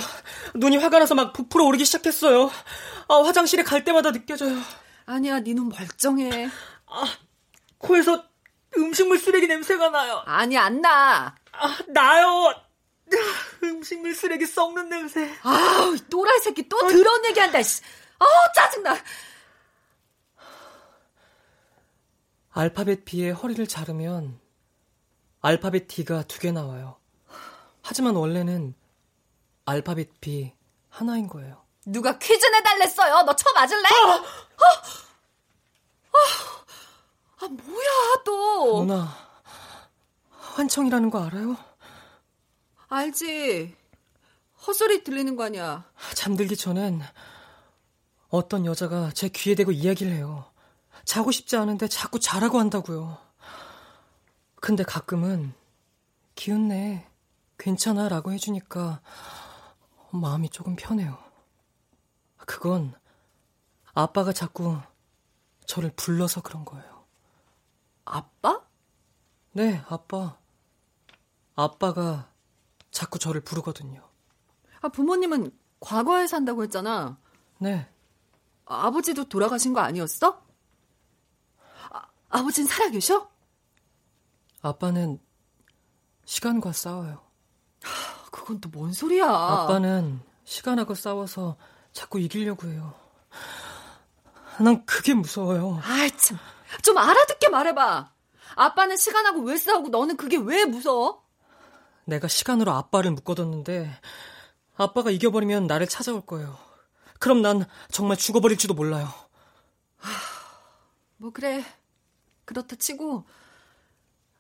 눈이 0.56 0.78
화가 0.78 1.00
나서 1.00 1.16
막 1.16 1.32
부풀어 1.34 1.66
오르기 1.66 1.86
시작했어요. 1.86 2.52
아, 3.08 3.16
화장실에 3.24 3.64
갈 3.64 3.84
때마다 3.84 4.12
느껴져요. 4.12 4.58
아니야, 5.06 5.40
네 5.40 5.54
눈 5.54 5.70
멀쩡해. 5.70 6.50
코에서 7.78 8.26
음식물 8.78 9.18
쓰레기 9.20 9.48
냄새가 9.48 9.90
나요. 9.90 10.24
아니, 10.26 10.58
안 10.58 10.82
나. 10.82 11.36
아, 11.54 11.78
나요. 11.88 12.54
음식물 13.64 14.14
쓰레기 14.16 14.46
썩는 14.46 14.90
냄새. 14.90 15.32
아우, 15.44 15.96
이 15.96 16.00
또라이 16.10 16.40
새끼 16.40 16.68
또 16.68 16.78
더러운 16.80 17.26
얘기한다. 17.26 17.62
씨. 17.62 17.82
아우, 18.20 18.28
짜증나. 18.56 18.98
알파벳 22.52 23.06
B의 23.06 23.32
허리를 23.32 23.66
자르면 23.68 24.40
알파벳 25.50 25.88
D가 25.88 26.24
두 26.24 26.40
개 26.40 26.52
나와요. 26.52 26.98
하지만 27.84 28.16
원래는 28.16 28.74
알파벳 29.66 30.20
B 30.20 30.54
하나인 30.90 31.28
거예요. 31.28 31.62
누가 31.86 32.18
퀴즈 32.18 32.44
내달랬어요? 32.48 33.22
너 33.22 33.36
쳐 33.36 33.52
맞을래? 33.54 33.88
어? 33.88 34.10
어? 34.16 34.66
아, 37.42 37.48
뭐야, 37.48 37.90
또. 38.26 38.80
누나, 38.86 39.16
환청이라는 40.32 41.12
거 41.12 41.24
알아요? 41.24 41.58
알지. 42.88 43.76
헛소리 44.66 45.04
들리는 45.04 45.36
거 45.36 45.44
아니야. 45.44 45.84
잠들기 46.16 46.56
전엔 46.58 47.04
어떤 48.30 48.66
여자가 48.66 49.12
제 49.14 49.28
귀에 49.30 49.54
대고 49.54 49.72
이야기를 49.74 50.12
해요. 50.14 50.52
자고 51.04 51.30
싶지 51.32 51.56
않은데 51.56 51.88
자꾸 51.88 52.20
자라고 52.20 52.58
한다고요. 52.60 53.20
근데 54.66 54.84
가끔은 54.84 55.54
기운내, 56.34 57.08
괜찮아 57.60 58.10
라고 58.10 58.32
해주니까 58.32 59.00
마음이 60.10 60.50
조금 60.50 60.76
편해요. 60.76 61.20
그건 62.38 62.96
아빠가 63.94 64.34
자꾸 64.34 64.80
저를 65.68 65.92
불러서 65.96 66.42
그런 66.42 66.66
거예요. 66.66 67.06
아빠? 68.06 68.66
네, 69.52 69.84
아빠. 69.88 70.40
아빠가 71.54 72.32
자꾸 72.90 73.20
저를 73.20 73.42
부르거든요. 73.42 74.02
아, 74.82 74.88
부모님은 74.88 75.52
과거에 75.80 76.26
산다고 76.26 76.64
했잖아. 76.64 77.20
네, 77.60 77.88
아 78.66 78.90
버지도 78.90 79.30
돌아가신 79.30 79.74
거 79.74 79.82
아니었어? 79.82 80.42
아, 81.92 82.08
아버진 82.30 82.66
살아계셔? 82.66 83.35
아빠는 84.70 85.20
시간과 86.26 86.72
싸워요. 86.72 87.22
그건 88.32 88.60
또 88.60 88.70
뭔 88.72 88.92
소리야. 88.94 89.26
아빠는 89.28 90.20
시간하고 90.44 90.96
싸워서 90.96 91.56
자꾸 91.94 92.20
이기려고 92.20 92.68
해요. 92.68 92.94
난 94.60 94.86
그게 94.86 95.14
무서워요. 95.14 95.80
아이, 95.84 96.10
참. 96.18 96.38
좀 96.82 96.98
알아듣게 96.98 97.50
말해봐. 97.50 98.12
아빠는 98.56 98.98
시간하고 98.98 99.42
왜 99.42 99.58
싸우고 99.58 99.90
너는 99.90 100.18
그게 100.18 100.38
왜 100.38 100.66
무서워? 100.66 101.24
내가 102.06 102.28
시간으로 102.28 102.72
아빠를 102.72 103.12
묶어뒀는데 103.12 103.92
아빠가 104.78 105.10
이겨버리면 105.12 105.68
나를 105.68 105.88
찾아올 105.88 106.22
거예요. 106.26 106.58
그럼 107.20 107.42
난 107.42 107.66
정말 107.92 108.18
죽어버릴지도 108.18 108.74
몰라요. 108.74 109.08
뭐, 111.18 111.32
그래. 111.32 111.64
그렇다 112.46 112.76
치고. 112.76 113.26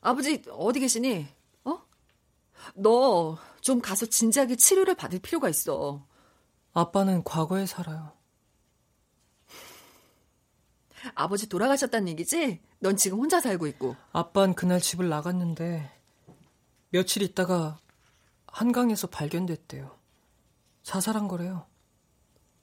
아버지, 0.05 0.43
어디 0.51 0.79
계시니? 0.79 1.27
어? 1.65 1.81
너 2.75 3.37
좀 3.65 3.81
가서 3.81 4.05
진지하게 4.05 4.57
치료를 4.57 4.93
받을 4.93 5.17
필요가 5.17 5.49
있어. 5.49 6.05
아빠는 6.73 7.23
과거에 7.23 7.65
살아요. 7.65 8.11
아버지 11.15 11.49
돌아가셨다는 11.49 12.07
얘기지? 12.09 12.61
넌 12.77 12.95
지금 12.95 13.17
혼자 13.17 13.41
살고 13.41 13.65
있고. 13.65 13.95
아빠는 14.11 14.53
그날 14.53 14.79
집을 14.79 15.09
나갔는데 15.09 15.91
며칠 16.91 17.23
있다가 17.23 17.79
한강에서 18.45 19.07
발견됐대요. 19.07 19.97
자살한 20.83 21.27
거래요. 21.27 21.65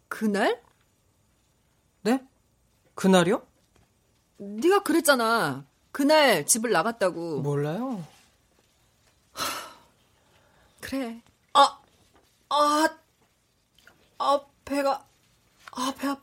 그날? 0.07 0.62
네? 2.02 2.24
그날이요? 2.94 3.44
네가 4.37 4.85
그랬잖아. 4.85 5.66
그날 5.92 6.46
집을 6.46 6.70
나갔다고. 6.70 7.40
몰라요. 7.42 8.05
그래. 10.81 11.20
아, 11.52 11.78
아, 12.48 12.88
아, 14.18 14.40
배가, 14.64 15.07
아, 15.72 15.94
배, 15.96 16.09
아, 16.09 16.16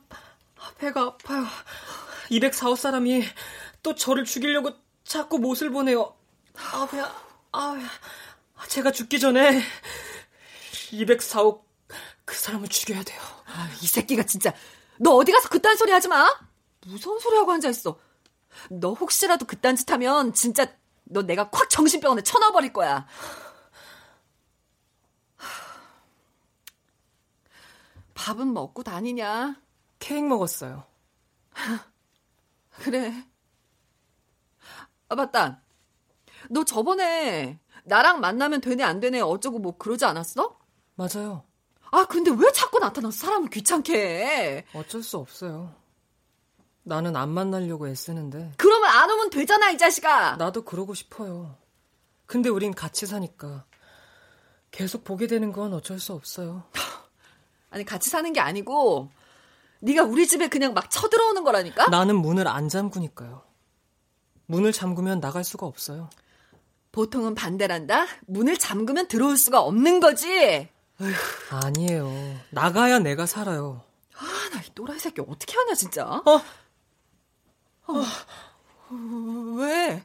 아, 0.58 0.72
배가 0.78 1.02
아파요. 1.04 1.46
204호 2.30 2.76
사람이 2.76 3.24
또 3.82 3.96
저를 3.96 4.26
죽이려고 4.26 4.72
자꾸 5.04 5.40
못을 5.40 5.70
보내요. 5.70 6.16
아, 6.56 6.88
배, 6.92 7.00
아, 7.52 7.74
배. 7.74 8.68
제가 8.68 8.92
죽기 8.92 9.20
전에 9.20 9.62
204호 10.92 11.62
그 12.26 12.36
사람을 12.36 12.68
죽여야 12.68 13.04
돼요. 13.04 13.22
아, 13.46 13.70
이 13.82 13.88
새끼가 13.88 14.24
진짜. 14.24 14.54
너 15.00 15.12
어디 15.12 15.32
가서 15.32 15.50
그딴 15.50 15.78
소리 15.78 15.92
하지 15.92 16.08
마. 16.08 16.28
무서운 16.86 17.20
소리 17.20 17.38
하고 17.38 17.52
앉아 17.54 17.70
있어. 17.70 17.98
너 18.70 18.94
혹시라도 18.94 19.46
그딴 19.46 19.76
짓 19.76 19.90
하면 19.92 20.34
진짜 20.34 20.68
너 21.04 21.22
내가 21.22 21.50
콱 21.50 21.70
정신병원에 21.70 22.22
쳐넣어버릴 22.24 22.74
거야. 22.74 23.08
밥은 28.14 28.54
먹고 28.54 28.84
다니냐? 28.84 29.62
케이크 29.98 30.26
먹었어요. 30.26 30.84
그래. 32.72 33.26
아, 35.08 35.16
맞다. 35.16 35.62
너 36.50 36.64
저번에 36.64 37.60
나랑 37.86 38.20
만나면 38.20 38.62
되네, 38.62 38.84
안 38.84 39.00
되네, 39.00 39.22
어쩌고 39.22 39.60
뭐 39.60 39.78
그러지 39.78 40.06
않았어? 40.06 40.60
맞아요. 40.96 41.44
아, 41.92 42.06
근데 42.06 42.30
왜 42.32 42.52
자꾸 42.52 42.80
나타나서 42.80 43.18
사람을 43.18 43.50
귀찮게 43.50 43.94
해? 43.98 44.66
어쩔 44.74 45.02
수 45.02 45.18
없어요. 45.18 45.74
나는 46.90 47.16
안 47.16 47.30
만나려고 47.30 47.88
애쓰는데 47.88 48.54
그러면 48.58 48.90
안 48.90 49.10
오면 49.10 49.30
되잖아, 49.30 49.70
이 49.70 49.78
자식아! 49.78 50.36
나도 50.38 50.64
그러고 50.64 50.94
싶어요. 50.94 51.56
근데 52.26 52.50
우린 52.50 52.74
같이 52.74 53.06
사니까 53.06 53.66
계속 54.72 55.04
보게 55.04 55.28
되는 55.28 55.52
건 55.52 55.74
어쩔 55.74 56.00
수 56.00 56.14
없어요. 56.14 56.64
아니, 57.72 57.86
같이 57.86 58.10
사는 58.10 58.32
게 58.34 58.40
아니고, 58.40 59.10
네가 59.82 60.04
우리 60.04 60.28
집에 60.28 60.48
그냥 60.50 60.74
막 60.74 60.90
쳐들어오는 60.90 61.44
거라니까? 61.44 61.88
나는 61.88 62.18
문을 62.18 62.48
안 62.48 62.68
잠그니까요. 62.68 63.44
문을 64.48 64.72
잠그면 64.74 65.20
나갈 65.22 65.44
수가 65.44 65.66
없어요. 65.68 66.10
보통은 66.92 67.36
반대란다? 67.36 68.06
문을 68.28 68.58
잠그면 68.58 69.08
들어올 69.08 69.38
수가 69.38 69.62
없는 69.62 70.00
거지? 70.00 70.68
아니에요. 71.52 72.12
나가야 72.50 73.00
내가 73.00 73.26
살아요. 73.28 73.84
아, 74.18 74.26
나 74.54 74.60
이 74.62 74.70
또라이 74.76 75.00
새끼 75.00 75.22
어떻게 75.22 75.56
하냐, 75.56 75.74
진짜? 75.76 76.06
어? 76.06 76.42
왜? 79.58 80.04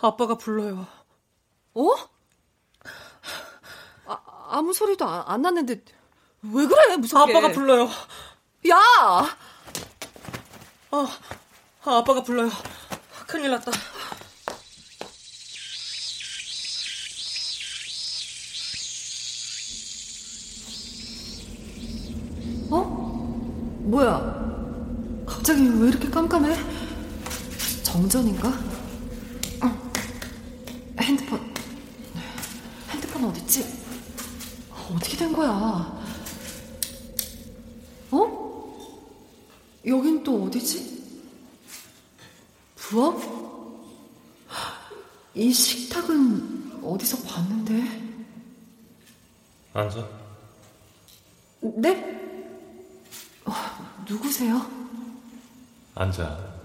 아빠가 0.00 0.36
불러요. 0.36 0.86
어? 1.74 1.90
아, 4.06 4.18
아무 4.50 4.72
소리도 4.72 5.04
안, 5.04 5.22
안 5.26 5.42
났는데, 5.42 5.82
왜 6.42 6.66
그래, 6.66 6.96
무섭게. 6.96 7.32
아빠가 7.36 7.52
불러요. 7.52 7.88
야! 8.70 8.76
아, 10.90 11.08
아빠가 11.84 12.22
불러요. 12.22 12.50
큰일 13.26 13.50
났다. 13.50 13.70
어? 22.70 22.82
뭐야? 23.84 25.24
갑자기 25.26 25.62
왜 25.80 25.88
이렇게 25.88 26.10
깜깜해? 26.10 26.75
정전인가? 27.96 28.48
어. 29.62 29.90
핸드폰. 31.00 31.54
핸드폰 32.90 33.24
어딨지? 33.24 33.64
어떻게 34.70 35.16
된 35.16 35.32
거야? 35.32 35.48
어? 38.10 38.76
여긴 39.86 40.22
또 40.22 40.44
어디지? 40.44 41.22
부엌? 42.74 43.18
이 45.34 45.50
식탁은 45.50 46.80
어디서 46.84 47.22
봤는데? 47.22 47.82
앉아. 49.72 50.06
네? 51.62 52.60
어, 53.46 53.52
누구세요? 54.06 54.70
앉아. 55.94 56.55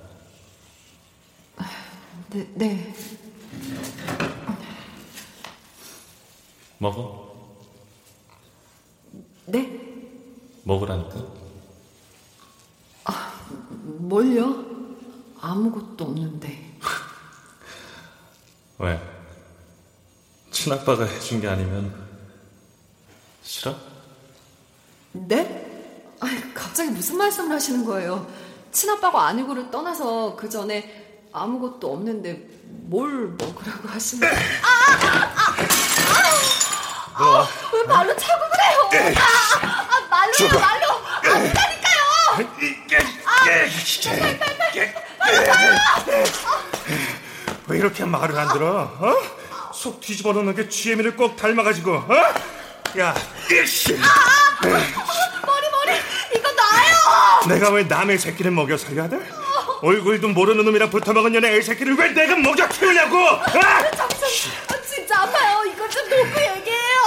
네, 2.31 2.47
네. 2.55 2.93
먹어. 6.77 7.35
네? 9.45 9.79
먹으라니까. 10.63 11.41
뭘요? 14.11 14.63
아무것도 15.41 16.05
없는데. 16.05 16.71
왜? 18.79 18.97
친아빠가 20.51 21.05
해준 21.05 21.41
게 21.41 21.49
아니면 21.49 21.93
싫어? 23.41 23.75
네? 25.11 26.13
아니, 26.21 26.53
갑자기 26.53 26.91
무슨 26.91 27.17
말씀을 27.17 27.53
하시는 27.53 27.83
거예요? 27.83 28.25
친아빠가 28.71 29.27
아니고를 29.27 29.69
떠나서 29.69 30.37
그 30.37 30.49
전에 30.49 31.00
아무것도 31.33 31.93
없는데 31.93 32.41
뭘 32.89 33.29
먹으라고 33.37 33.87
하시는 33.89 34.27
거예요? 34.27 34.45
왜 37.73 37.83
말로 37.87 38.15
차고 38.15 38.43
그래요? 38.49 39.13
아, 39.17 39.65
아, 39.65 40.07
말로요, 40.09 40.59
말로! 40.59 40.87
왜 47.67 47.77
이렇게 47.77 48.03
말을 48.05 48.37
안 48.37 48.47
들어? 48.53 48.81
어? 48.99 49.15
속 49.73 50.01
뒤집어 50.01 50.33
놓는 50.33 50.55
게 50.55 50.67
쥐애미를 50.67 51.15
꼭 51.15 51.35
닮아가지고, 51.37 51.93
어? 51.93 52.13
야, 52.99 53.15
이씨! 53.63 53.93
머리, 53.93 54.71
머리! 54.71 55.99
이거 56.35 56.51
나요! 56.51 57.47
내가 57.47 57.69
왜 57.71 57.83
남의 57.83 58.17
새끼를 58.17 58.51
먹여 58.51 58.77
살려야 58.77 59.07
돼? 59.07 59.17
얼굴도 59.81 60.29
모르는 60.29 60.63
놈이랑 60.65 60.89
붙어먹은 60.89 61.31
년의 61.33 61.55
애 61.57 61.61
새끼를 61.61 61.95
왜 61.97 62.09
내가 62.13 62.35
먹여 62.35 62.67
키우냐고! 62.67 63.17
어? 63.17 63.41
아, 63.43 64.81
진짜 64.87 65.21
아파요. 65.23 65.63
이거 65.65 65.89
좀 65.89 66.03
놓고 66.09 66.41
얘기해요. 66.57 67.01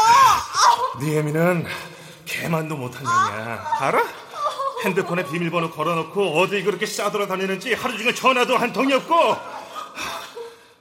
네 1.00 1.18
애미는 1.18 1.66
개만도 2.26 2.76
못한 2.76 3.04
년이야. 3.04 3.64
알아? 3.80 4.02
핸드폰에 4.84 5.24
비밀번호 5.24 5.70
걸어놓고 5.70 6.40
어디 6.40 6.62
그렇게 6.62 6.84
싸돌아다니는지 6.86 7.74
하루 7.74 7.96
종일 7.96 8.14
전화도 8.14 8.56
한 8.56 8.72
통이 8.72 8.92
없고 8.94 9.36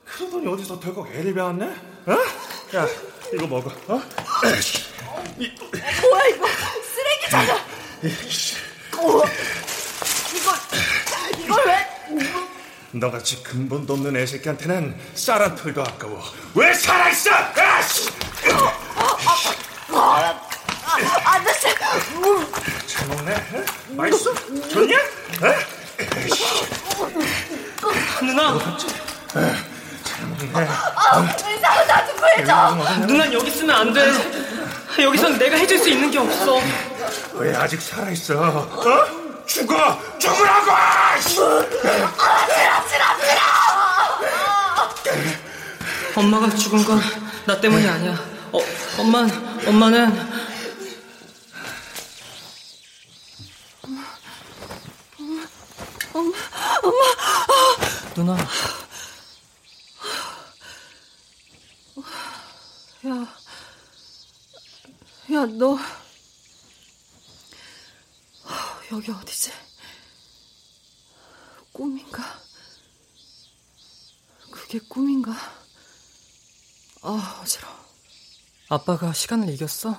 그러더니 0.06 0.48
어디서 0.48 0.80
덜컥 0.80 1.08
애를 1.14 1.34
배웠네? 1.34 1.66
어? 2.08 2.12
야 2.76 2.88
이거 3.34 3.48
먹어 3.48 3.70
어? 3.88 4.02
뭐야, 5.38 6.26
이거. 6.28 6.48
쓰레기잖아. 6.94 7.54
어, 8.98 9.24
이걸, 10.36 10.56
이걸 11.44 11.66
왜. 11.66 11.88
너같이 12.92 13.42
근본도 13.44 13.94
없는 13.94 14.16
애새끼한테는 14.16 14.96
쌀한 15.16 15.56
털도 15.56 15.82
아까워 15.82 16.22
왜 16.54 16.74
살아있어! 16.74 17.32
아씨! 17.56 18.10
아저씨! 21.26 21.68
잘 22.88 23.08
먹네 23.08 23.34
어? 23.34 23.66
맛있어? 23.90 24.34
좋냐? 24.70 24.96
어? 25.42 25.54
누나, 28.22 28.52
의사가 31.50 31.86
나좀 31.86 32.16
구해줘! 32.18 32.76
누난 33.08 33.34
여기 33.34 33.48
있으면 33.48 33.76
안 33.76 33.92
돼. 33.94 34.02
여기선 35.02 35.38
내가 35.40 35.58
해줄 35.58 35.80
수 35.80 35.90
있는 35.90 36.12
게 36.12 36.20
없어. 36.20 36.60
왜 37.34 37.56
아직 37.56 37.82
살아있어? 37.82 38.36
어? 38.40 39.23
죽어! 39.46 40.00
죽으라고! 40.20 40.72
엄마가 46.16 46.50
죽은 46.50 46.84
건 46.86 47.24
나 47.46 47.60
때문이 47.60 47.86
아니야. 47.88 48.14
어, 48.54 48.60
엄마, 48.98 49.28
엄마는 49.68 50.44
누나, 58.16 58.38
야, 63.06 63.28
야, 65.34 65.46
너. 65.58 65.78
여기 68.94 69.10
어디지? 69.10 69.52
꿈인가? 71.72 72.24
그게 74.52 74.78
꿈인가? 74.88 75.34
아, 77.02 77.40
어지러워. 77.42 77.76
아빠가 78.70 79.12
시간을 79.12 79.50
이겼어? 79.50 79.98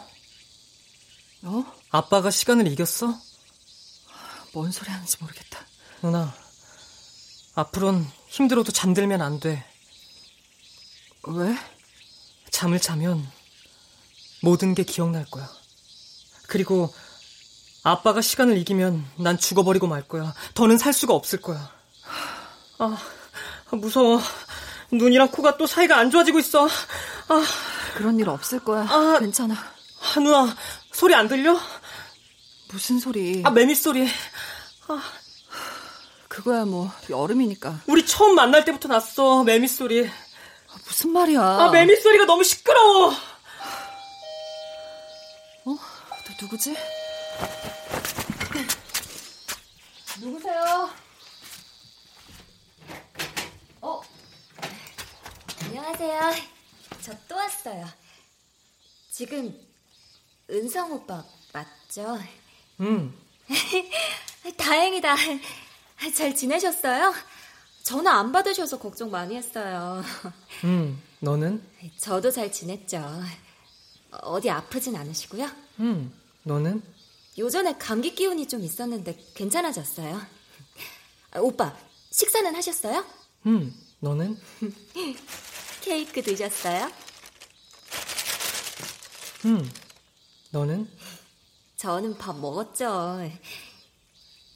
어? 1.43 1.65
아빠가 1.91 2.31
시간을 2.31 2.69
이겼어? 2.69 3.21
뭔 4.53 4.71
소리 4.71 4.91
하는지 4.91 5.17
모르겠다. 5.21 5.67
누나, 6.01 6.33
앞으론 7.57 8.09
힘들어도 8.29 8.71
잠들면 8.71 9.21
안 9.21 9.41
돼. 9.41 9.69
왜? 11.25 11.57
잠을 12.53 12.81
자면 12.81 13.29
모든 14.41 14.73
게 14.77 14.85
기억날 14.85 15.25
거야. 15.25 15.51
그리고 16.47 16.95
아빠가 17.85 18.23
시간을 18.23 18.57
이기면 18.59 19.05
난 19.19 19.37
죽어버리고 19.39 19.87
말 19.87 20.03
거야. 20.09 20.35
더는 20.55 20.79
살 20.79 20.93
수가 20.95 21.13
없을 21.15 21.41
거야. 21.41 21.71
아, 22.79 22.97
무서워. 23.73 24.21
눈이랑 24.91 25.29
코가 25.29 25.59
또 25.59 25.67
사이가 25.67 25.97
안 25.99 26.11
좋아지고 26.11 26.39
있어. 26.39 26.67
아, 26.67 27.45
그런 27.95 28.19
일 28.19 28.29
없을 28.31 28.61
거야. 28.61 28.87
아. 28.89 29.19
괜찮아. 29.21 29.55
아, 29.55 30.21
누나, 30.21 30.57
소리 30.93 31.15
안 31.15 31.29
들려? 31.29 31.59
무슨 32.73 32.99
소리? 32.99 33.43
아, 33.45 33.51
매미 33.51 33.75
소리. 33.75 34.09
그거야 36.29 36.65
뭐 36.65 36.91
여름이니까. 37.11 37.81
우리 37.87 38.07
처음 38.07 38.35
만날 38.35 38.65
때부터 38.65 38.89
났어, 38.89 39.45
매미 39.45 39.69
소리. 39.69 40.11
무슨 40.87 41.13
말이야? 41.13 41.41
아, 41.41 41.71
매미 41.71 41.97
소리가 41.97 42.25
너무 42.25 42.43
시끄러워. 42.45 43.13
너 45.65 45.77
누구지? 46.41 46.75
누구세요? 50.21 50.91
어, 53.81 54.01
안녕하세요. 55.65 56.21
저 57.03 57.13
또 57.29 57.37
왔어요. 57.37 57.87
지금 59.11 59.55
은성 60.51 60.93
오빠 60.93 61.25
맞죠? 61.53 62.19
음, 62.81 63.15
다행이다. 64.57 65.17
잘 66.15 66.35
지내셨어요? 66.35 67.13
전화 67.83 68.19
안 68.19 68.33
받으셔서 68.33 68.79
걱정 68.79 69.11
많이 69.11 69.37
했어요. 69.37 70.03
음, 70.65 71.01
너는? 71.21 71.63
저도 71.99 72.31
잘 72.31 72.51
지냈죠. 72.51 73.03
어디 74.23 74.49
아프진 74.49 74.97
않으시고요? 74.97 75.51
음, 75.81 76.13
너는? 76.45 76.83
요전에 77.37 77.77
감기 77.79 78.15
기운이 78.15 78.47
좀 78.47 78.63
있었는데 78.63 79.19
괜찮아졌어요. 79.35 80.21
아, 81.33 81.41
오빠, 81.41 81.77
식사는 82.11 82.55
하셨어요? 82.55 83.05
음, 83.47 83.75
너는? 84.01 84.39
케이크 85.83 86.23
드셨어요? 86.23 86.91
음, 89.47 89.71
너는? 90.51 90.89
저는 91.77 92.17
밥 92.17 92.39
먹었죠. 92.39 93.29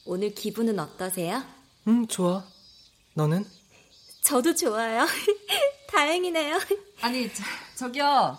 오늘 0.04 0.34
기분은 0.34 0.78
어떠세요? 0.78 1.42
음, 1.88 2.06
좋아. 2.06 2.44
너는? 3.14 3.44
저도 4.22 4.54
좋아요. 4.54 5.06
다행이네요. 5.90 6.58
아니 7.00 7.28
저, 7.34 7.42
저기요. 7.74 8.38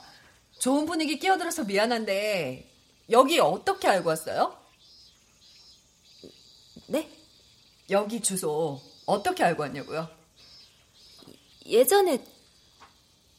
좋은 0.60 0.86
분위기 0.86 1.20
끼어들어서 1.20 1.66
미안한데 1.66 2.69
여기 3.12 3.40
어떻게 3.40 3.88
알고 3.88 4.10
왔어요? 4.10 4.58
네? 6.88 7.10
여기 7.90 8.22
주소 8.22 8.82
어떻게 9.06 9.44
알고 9.44 9.64
왔냐고요? 9.64 10.08
예전에 11.66 12.24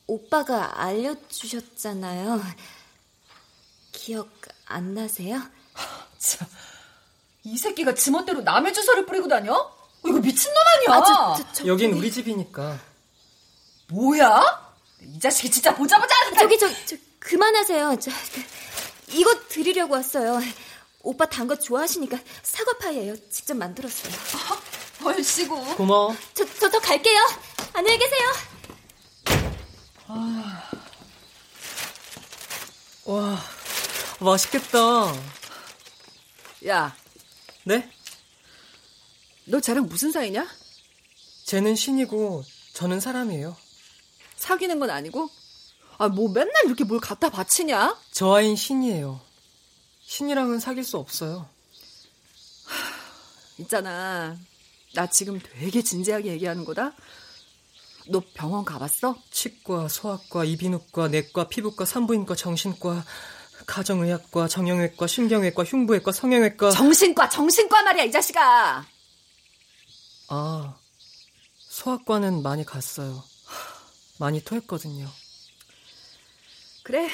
오빠가 0.07 0.81
알려주셨잖아요. 0.83 2.43
기억 3.93 4.29
안 4.67 4.95
나세요? 4.95 5.41
참, 6.19 6.49
이 7.45 7.57
새끼가 7.57 7.95
지멋대로 7.95 8.43
남의 8.43 8.73
주소를 8.73 9.07
뿌리고 9.07 9.29
다녀? 9.29 9.53
어, 9.53 10.09
이거 10.09 10.19
미친놈 10.19 10.57
아니야? 10.57 10.97
아, 10.97 11.35
저, 11.37 11.45
저, 11.45 11.53
저, 11.53 11.67
여긴 11.67 11.93
우리 11.93 12.11
집이니까. 12.11 12.79
뭐야? 13.89 14.75
이 15.03 15.19
자식이 15.19 15.51
진짜 15.51 15.75
보자마자 15.75 16.15
저기 16.39 16.59
저, 16.59 16.69
저 16.87 16.97
그만하세요. 17.21 17.97
저, 18.01 18.11
그, 18.11 18.43
이거 19.13 19.41
드리려고 19.49 19.95
왔어요. 19.95 20.41
오빠 21.03 21.27
단 21.27 21.47
거 21.49 21.57
좋아하시니까 21.57 22.19
사과파이예요. 22.43 23.17
직접 23.31 23.57
만들었어요. 23.57 24.13
벌시고 24.99 25.77
고마워. 25.77 26.15
저, 26.35 26.45
저더 26.45 26.79
갈게요. 26.81 27.19
안녕히 27.73 27.99
계세요. 27.99 28.33
아, 30.07 30.71
와, 33.07 33.39
맛있겠다. 34.21 34.79
야, 36.67 36.95
네? 37.65 37.91
너 39.47 39.61
쟤랑 39.61 39.87
무슨 39.87 40.13
사이냐? 40.13 40.47
쟤는 41.47 41.75
신이고 41.77 42.45
저는 42.75 43.01
사람이에요. 43.01 43.57
사귀는 44.37 44.79
건 44.79 44.91
아니고? 44.91 45.31
아, 46.01 46.09
뭐 46.09 46.31
맨날 46.33 46.51
이렇게 46.65 46.83
뭘 46.83 46.99
갖다 46.99 47.29
바치냐? 47.29 47.95
저 48.11 48.33
아이는 48.33 48.57
신이에요. 48.57 49.21
신이랑은 50.07 50.59
사귈 50.59 50.83
수 50.83 50.97
없어요. 50.97 51.47
있잖아. 53.59 54.35
나 54.95 55.07
지금 55.11 55.39
되게 55.39 55.83
진지하게 55.83 56.31
얘기하는 56.33 56.65
거다. 56.65 56.95
너 58.09 58.23
병원 58.33 58.65
가봤어? 58.65 59.15
치과, 59.31 59.89
소아과, 59.89 60.45
이비인후과, 60.47 61.09
내과, 61.09 61.49
피부과, 61.49 61.85
산부인과, 61.85 62.35
정신과, 62.35 63.05
가정의학과, 63.67 64.49
정형외과, 64.49 65.07
신경외과, 65.07 65.65
흉부외과, 65.65 66.13
성형외과. 66.13 66.71
정신과, 66.71 67.29
정신과 67.29 67.83
말이야, 67.83 68.05
이 68.05 68.11
자식아! 68.11 68.87
아, 70.29 70.77
소아과는 71.69 72.43
많이 72.43 72.65
갔어요. 72.65 73.23
많이 74.19 74.43
토했거든요. 74.43 75.07
그래. 76.83 77.09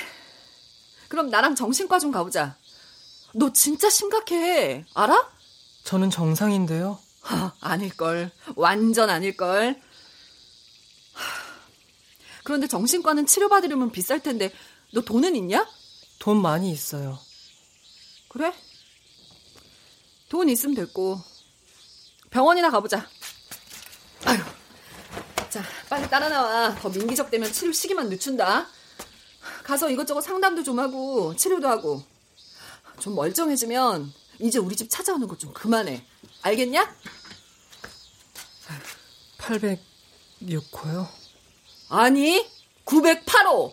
그럼 1.08 1.30
나랑 1.30 1.54
정신과 1.54 1.98
좀 1.98 2.10
가보자. 2.10 2.56
너 3.34 3.52
진짜 3.52 3.90
심각해. 3.90 4.84
알아? 4.94 5.30
저는 5.84 6.10
정상인데요. 6.10 6.98
하, 7.20 7.54
아닐걸. 7.60 8.30
완전 8.56 9.10
아닐걸. 9.10 9.80
그런데 12.44 12.68
정신과는 12.68 13.26
치료받으려면 13.26 13.90
비쌀 13.90 14.20
텐데, 14.22 14.52
너 14.92 15.00
돈은 15.00 15.34
있냐? 15.36 15.66
돈 16.20 16.40
많이 16.40 16.70
있어요. 16.70 17.18
그래? 18.28 18.54
돈 20.28 20.48
있으면 20.48 20.74
됐고. 20.74 21.20
병원이나 22.30 22.70
가보자. 22.70 23.08
아유. 24.24 24.38
자, 25.50 25.62
빨리 25.88 26.08
따라 26.08 26.28
나와. 26.28 26.74
더 26.76 26.88
민기적 26.88 27.30
되면 27.30 27.52
치료 27.52 27.72
시기만 27.72 28.08
늦춘다. 28.08 28.68
가서 29.64 29.90
이것저것 29.90 30.20
상담도 30.20 30.62
좀 30.62 30.78
하고, 30.78 31.34
치료도 31.36 31.68
하고. 31.68 32.02
좀 33.00 33.14
멀쩡해지면, 33.14 34.12
이제 34.40 34.58
우리 34.58 34.76
집 34.76 34.88
찾아오는 34.90 35.26
거좀 35.28 35.52
그만해. 35.52 36.04
알겠냐? 36.42 36.94
806호요? 39.38 41.08
아니, 41.88 42.46
908호! 42.84 43.72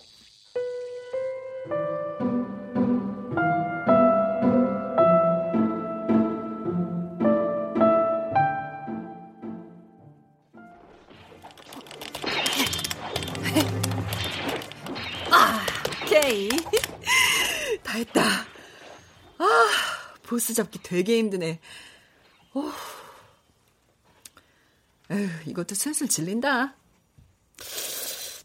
보스 20.33 20.55
잡기 20.55 20.79
되게 20.81 21.19
힘드네. 21.19 21.59
오. 22.55 22.71
에휴, 25.11 25.29
이것도 25.45 25.75
슬슬 25.75 26.07
질린다. 26.07 26.73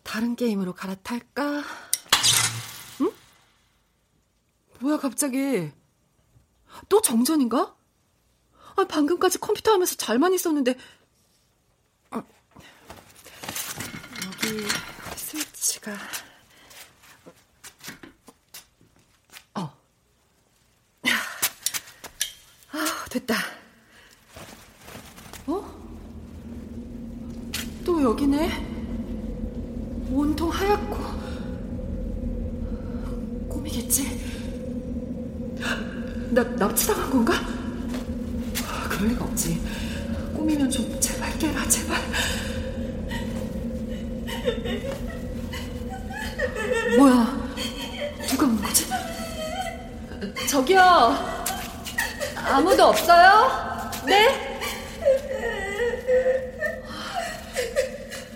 다른 0.03 0.37
게임으로 0.37 0.75
갈아탈까? 0.75 1.65
응? 3.01 3.11
뭐야, 4.81 4.99
갑자기. 4.99 5.73
또 6.91 7.01
정전인가? 7.01 7.75
아, 8.77 8.85
방금까지 8.85 9.39
컴퓨터 9.39 9.73
하면서 9.73 9.97
잘만 9.97 10.35
있었는데. 10.35 10.77
어. 12.11 12.23
여기 14.27 14.69
스위치가. 15.17 15.97
됐다. 23.19 23.35
어? 25.47 25.65
또 27.85 28.03
여기네? 28.03 28.49
온통 30.13 30.51
하얗고 30.51 30.97
꿈이겠지? 33.49 34.21
나 36.31 36.43
납치당한 36.45 37.11
건가? 37.11 37.35
그럴 38.89 39.09
리가 39.09 39.25
없지. 39.25 39.61
꿈이면 40.37 40.71
좀 40.71 41.01
제발 41.01 41.37
깨라 41.39 41.67
제발. 41.69 42.01
뭐야? 46.97 47.49
누가 48.29 48.47
온 48.47 48.63
거지? 48.63 48.87
저기요. 50.49 51.38
아무도 52.49 52.85
없어요? 52.85 53.91
네? 54.07 54.59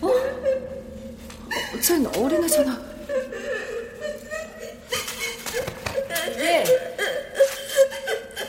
어? 0.01 0.09
쟨 1.81 2.07
어린애잖아. 2.07 2.79
네. 6.37 6.65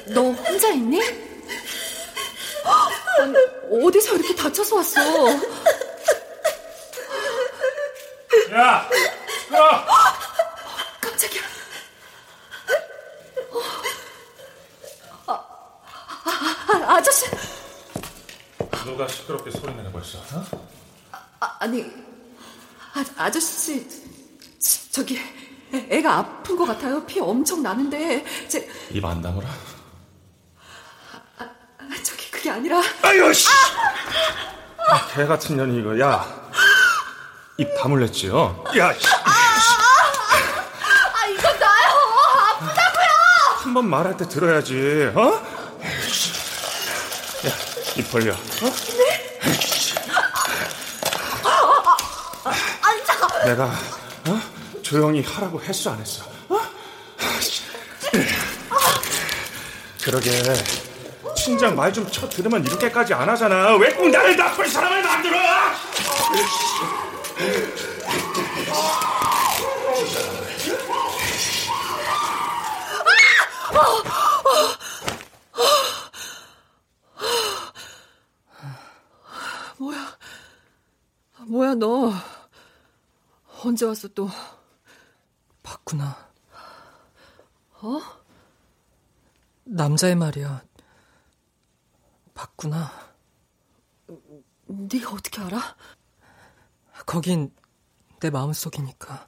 너 0.07 0.21
혼자 0.31 0.69
있니? 0.69 0.99
아니, 3.19 3.35
어디서 3.85 4.15
이렇게 4.15 4.35
다쳐서 4.35 4.75
왔어? 4.75 5.01
야! 8.53 8.87
시끄러! 9.49 9.85
깜짝이야. 11.01 11.41
아, 15.27 15.33
아, 15.33 15.45
아, 16.25 16.95
아저씨. 16.97 17.25
누가 18.85 19.07
시끄럽게 19.07 19.49
소리 19.51 19.73
내는 19.73 19.91
거였어? 19.91 20.17
어? 20.19 20.67
아, 21.39 21.57
아니, 21.59 21.85
아, 23.33 23.35
아저씨, 23.35 23.87
저- 24.61 24.91
저기, 24.91 25.19
애- 25.73 25.87
애가 25.89 26.17
아픈 26.19 26.55
것 26.55 26.65
같아요. 26.65 27.03
피 27.03 27.19
엄청 27.19 27.63
나는데, 27.63 28.23
제, 28.47 28.69
입안 28.91 29.23
다물어? 29.23 29.47
아, 31.39 31.49
저기 32.03 32.29
그게 32.29 32.51
아니라, 32.51 32.79
아유, 33.01 33.33
씨! 33.33 33.47
개 35.15 35.25
같은 35.25 35.57
년이 35.57 35.79
이거, 35.79 35.99
야. 35.99 36.27
입 37.57 37.67
다물랬지요? 37.81 38.65
야, 38.77 38.93
씨. 38.93 39.07
아, 39.07 41.25
이건 41.27 41.59
나요! 41.59 41.89
아프다고요! 42.51 43.07
한 43.63 43.73
번 43.73 43.89
말할 43.89 44.15
때 44.15 44.29
들어야지, 44.29 45.11
어? 45.15 45.21
야, 47.47 47.51
입 47.97 48.11
벌려. 48.11 48.33
어? 48.33 48.73
아니, 52.81 53.05
잠깐. 53.05 53.29
내가, 53.45 53.65
어? 53.65 54.81
조용히 54.81 55.21
하라고 55.21 55.61
했어, 55.61 55.91
안 55.91 55.99
했어? 55.99 56.23
어? 56.49 56.59
그러게. 60.03 60.31
친장 61.35 61.75
말 61.75 61.91
좀 61.91 62.09
쳐 62.11 62.29
들으면 62.29 62.63
이렇게까지 62.63 63.13
안 63.13 63.27
하잖아. 63.29 63.75
왜 63.75 63.93
꼭 63.95 64.09
나를 64.09 64.35
나쁜 64.37 64.67
사람을 64.69 65.01
만들어? 65.03 65.37
뭐야. 79.77 80.17
뭐야, 81.47 81.73
너. 81.75 82.13
언제 83.83 83.85
왔어, 83.85 84.07
또? 84.09 84.29
봤구나. 85.61 86.31
어? 87.81 87.99
남자의 89.65 90.15
말이야. 90.15 90.63
봤구나. 92.33 92.89
네가 94.67 95.11
어떻게 95.11 95.41
알아? 95.41 95.75
거긴 97.05 97.53
내 98.21 98.29
마음속이니까. 98.29 99.27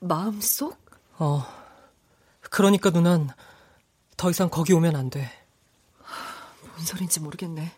마음속? 0.00 0.78
어. 1.18 1.42
그러니까 2.42 2.90
누난 2.90 3.30
더 4.18 4.28
이상 4.28 4.50
거기 4.50 4.74
오면 4.74 4.96
안 4.96 5.08
돼. 5.08 5.30
뭔 6.62 6.84
소린지 6.84 7.20
모르겠네. 7.20 7.72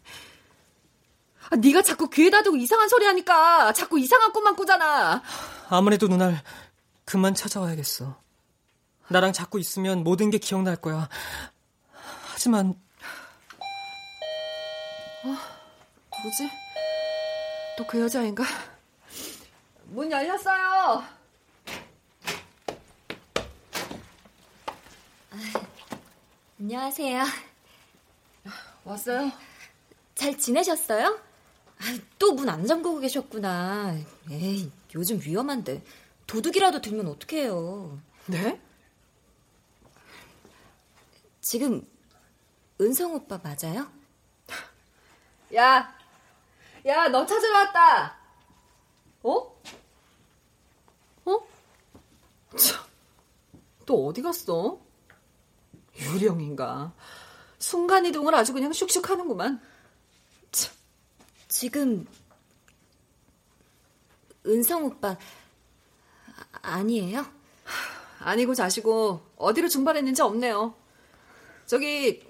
아, 1.53 1.57
네가 1.57 1.83
자꾸 1.83 2.09
귀에다 2.09 2.43
대고 2.43 2.57
이상한 2.57 2.89
소리 2.89 3.05
하니까 3.05 3.73
자꾸 3.75 3.99
이상한 4.01 4.33
꿈만 4.33 4.57
꾸잖아. 4.57 5.23
아무래도 5.69 6.09
누날 6.09 6.43
그만 7.05 7.35
찾아와야겠어. 7.35 8.17
나랑 9.09 9.35
자꾸 9.35 9.61
있으면 9.61 10.03
모든 10.03 10.31
게 10.31 10.39
기억날 10.39 10.77
거야. 10.77 11.11
하지만 12.33 12.75
어, 15.25 15.37
누구지? 16.17 16.51
또 17.77 17.87
그 17.87 18.01
여자인가? 18.01 18.45
문 19.87 20.11
열렸어요. 20.11 21.03
안녕하세요. 26.61 27.25
왔어요? 28.85 29.31
잘 30.15 30.37
지내셨어요? 30.39 31.19
또 32.19 32.33
문 32.33 32.49
안 32.49 32.67
잠그고 32.67 33.01
계셨구나. 33.01 33.97
에이, 34.31 34.71
요즘 34.95 35.21
위험한데. 35.21 35.83
도둑이라도 36.27 36.81
들면 36.81 37.07
어떡해요. 37.09 37.99
네? 38.27 38.61
지금 41.41 41.87
은성 42.81 43.15
오빠 43.15 43.39
맞아요? 43.43 43.91
야, 45.55 45.95
야, 46.87 47.09
너 47.09 47.27
찾으러 47.27 47.53
왔다. 47.59 48.17
어? 49.25 49.61
어? 51.25 51.39
참, 52.57 52.83
또 53.87 54.07
어디 54.07 54.23
갔어? 54.23 54.81
유령인가? 55.97 56.93
순간이동을 57.59 58.35
아주 58.35 58.53
그냥 58.53 58.71
슉슉 58.73 59.07
하는구만. 59.07 59.61
참. 61.53 61.61
지금 61.61 62.07
은성 64.47 64.87
오빠 64.87 65.11
아, 65.11 65.19
아니에요? 66.63 67.27
아니고 68.21 68.55
자시고 68.55 69.21
어디로 69.37 69.69
증발했는지 69.69 70.23
없네요. 70.23 70.75
저기 71.67 72.25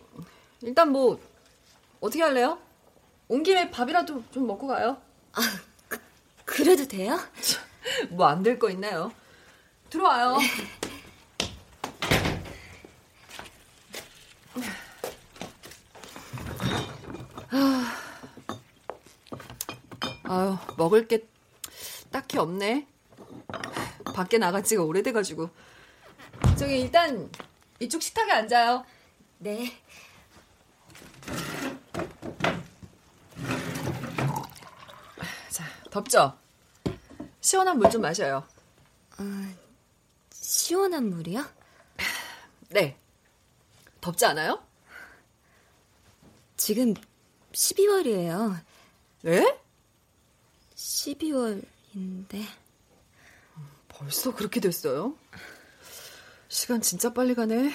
일단 0.63 0.91
뭐 0.91 1.21
어떻게 2.01 2.23
할래요? 2.23 2.59
온 3.29 3.43
김에 3.43 3.71
밥이라도 3.71 4.25
좀 4.31 4.47
먹고 4.47 4.67
가요. 4.67 5.01
아, 5.33 5.41
그, 5.89 5.99
그래도 6.45 6.87
돼요? 6.87 7.19
뭐 8.11 8.27
안 8.27 8.43
될 8.43 8.59
거 8.59 8.71
있나요? 8.71 9.13
들어와요. 9.91 10.39
아유, 20.33 20.57
먹을 20.79 21.07
게 21.07 21.29
딱히 22.11 22.39
없네. 22.39 22.87
밖에 24.15 24.39
나간 24.39 24.65
지가 24.65 24.83
오래돼가지고. 24.83 25.51
저기 26.59 26.81
일단 26.81 27.31
이쪽 27.81 28.01
식탁에 28.03 28.33
앉아요. 28.33 28.83
네. 29.41 29.79
자, 35.51 35.65
덥죠? 35.91 36.39
시원한 37.41 37.79
물 37.79 37.91
좀 37.91 38.01
마셔요. 38.01 38.47
어, 39.19 39.25
시원한 40.33 41.11
물이요? 41.11 41.45
네. 42.71 42.97
덥지 44.01 44.25
않아요? 44.27 44.63
지금 46.57 46.95
12월이에요. 47.53 48.59
네? 49.23 49.62
12월인데. 50.83 52.45
벌써 53.89 54.35
그렇게 54.35 54.61
됐어요? 54.61 55.17
시간 56.49 56.81
진짜 56.81 57.13
빨리 57.13 57.35
가네. 57.35 57.73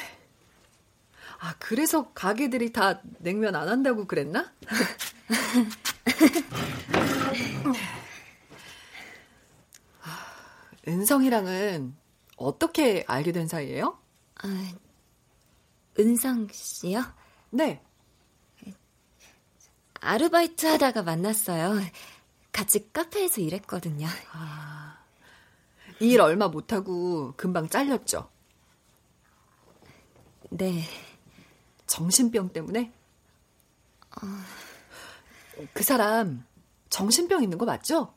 아, 1.39 1.55
그래서 1.59 2.11
가게들이 2.13 2.73
다 2.73 3.01
냉면 3.19 3.55
안 3.55 3.69
한다고 3.69 4.05
그랬나? 4.05 4.51
은성이랑은 10.87 11.95
어떻게 12.37 13.03
알게 13.07 13.31
된 13.31 13.47
사이예요? 13.47 13.99
아, 14.43 14.73
은성 15.99 16.47
씨요? 16.51 17.03
네. 17.51 17.81
아르바이트 19.99 20.65
하다가 20.65 21.03
만났어요. 21.03 21.79
같이 22.57 22.91
카페에서 22.91 23.39
일했거든요. 23.39 24.07
아, 24.31 24.97
일 25.99 26.19
얼마 26.19 26.47
못하고 26.47 27.35
금방 27.37 27.69
잘렸죠? 27.69 28.31
네. 30.49 30.83
정신병 31.85 32.53
때문에? 32.53 32.91
어... 34.09 34.25
그 35.71 35.83
사람 35.83 36.47
정신병 36.89 37.43
있는 37.43 37.59
거 37.59 37.65
맞죠? 37.65 38.15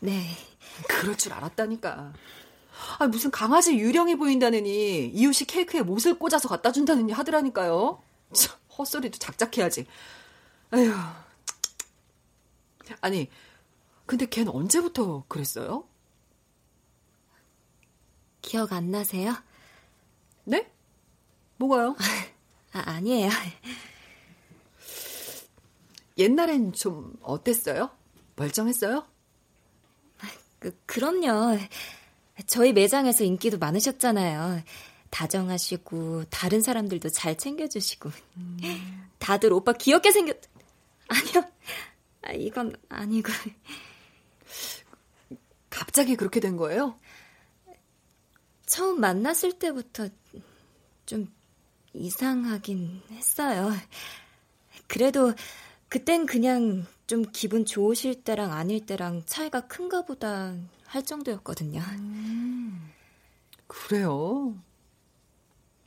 네. 0.00 0.22
그럴 0.86 1.16
줄 1.16 1.32
알았다니까. 1.32 2.12
아, 2.98 3.06
무슨 3.06 3.30
강아지 3.30 3.74
유령이 3.78 4.16
보인다느니 4.16 5.06
이웃이 5.06 5.46
케이크에 5.46 5.80
못을 5.80 6.18
꽂아서 6.18 6.46
갖다 6.46 6.72
준다느니 6.72 7.12
하더라니까요. 7.12 8.02
참, 8.34 8.54
헛소리도 8.76 9.18
작작해야지. 9.18 9.86
아휴. 10.70 11.23
아니, 13.00 13.28
근데 14.06 14.26
걘 14.26 14.48
언제부터 14.48 15.24
그랬어요? 15.28 15.84
기억 18.42 18.72
안 18.72 18.90
나세요? 18.90 19.34
네? 20.44 20.70
뭐가요? 21.56 21.96
아, 22.72 22.82
아니에요. 22.86 23.30
옛날엔 26.18 26.72
좀 26.72 27.16
어땠어요? 27.22 27.90
멀쩡했어요? 28.36 29.06
그, 30.58 30.76
그럼요. 30.86 31.58
저희 32.46 32.72
매장에서 32.72 33.24
인기도 33.24 33.58
많으셨잖아요. 33.58 34.62
다정하시고 35.10 36.24
다른 36.24 36.60
사람들도 36.60 37.08
잘 37.10 37.36
챙겨주시고 37.36 38.10
음. 38.36 39.08
다들 39.18 39.52
오빠 39.52 39.72
귀엽게 39.72 40.10
생겼 40.10 40.36
아니요 41.08 41.44
아, 42.24 42.32
이건 42.32 42.74
아니고 42.88 43.28
갑자기 45.70 46.16
그렇게 46.16 46.40
된 46.40 46.56
거예요? 46.56 46.98
처음 48.66 49.00
만났을 49.00 49.58
때부터 49.58 50.08
좀 51.06 51.32
이상하긴 51.92 53.02
했어요. 53.10 53.70
그래도 54.86 55.32
그땐 55.88 56.26
그냥 56.26 56.86
좀 57.06 57.24
기분 57.32 57.64
좋으실 57.64 58.24
때랑 58.24 58.52
아닐 58.52 58.84
때랑 58.84 59.22
차이가 59.26 59.66
큰가 59.66 60.04
보다 60.04 60.54
할 60.86 61.04
정도였거든요. 61.04 61.80
음, 61.80 62.90
그래요? 63.66 64.56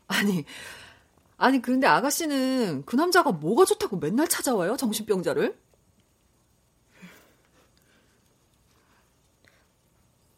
아니, 0.07 0.45
아니, 1.37 1.61
그런데 1.61 1.87
아가씨는 1.87 2.83
그 2.85 2.95
남자가 2.95 3.31
뭐가 3.31 3.65
좋다고 3.65 3.97
맨날 3.97 4.27
찾아와요? 4.27 4.77
정신병자를? 4.77 5.57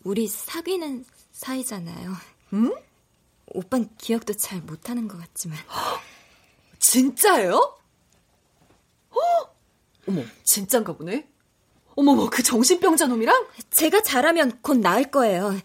우리 0.09 0.27
사귀는 0.27 1.05
사이잖아요. 1.33 2.13
응? 2.53 2.75
오빤 3.45 3.87
기억도 3.99 4.33
잘 4.33 4.59
못하는 4.59 5.07
것 5.07 5.19
같지만. 5.19 5.55
진짜예요? 6.79 7.77
어? 9.11 9.17
어머, 10.07 10.23
진짠가 10.43 10.93
보네. 10.93 11.29
어머머, 11.95 12.27
그 12.27 12.41
정신병자 12.41 13.05
놈이랑? 13.05 13.49
제가 13.69 14.01
잘하면 14.01 14.59
곧 14.63 14.79
나을 14.79 15.11
거예요. 15.11 15.55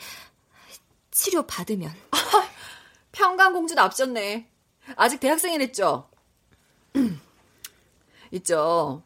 치료 1.10 1.46
받으면. 1.46 1.90
아, 2.10 2.18
평강공주 3.12 3.74
납셨네. 3.74 4.50
아직 4.96 5.20
대학생이랬죠? 5.20 6.10
있죠. 8.32 9.04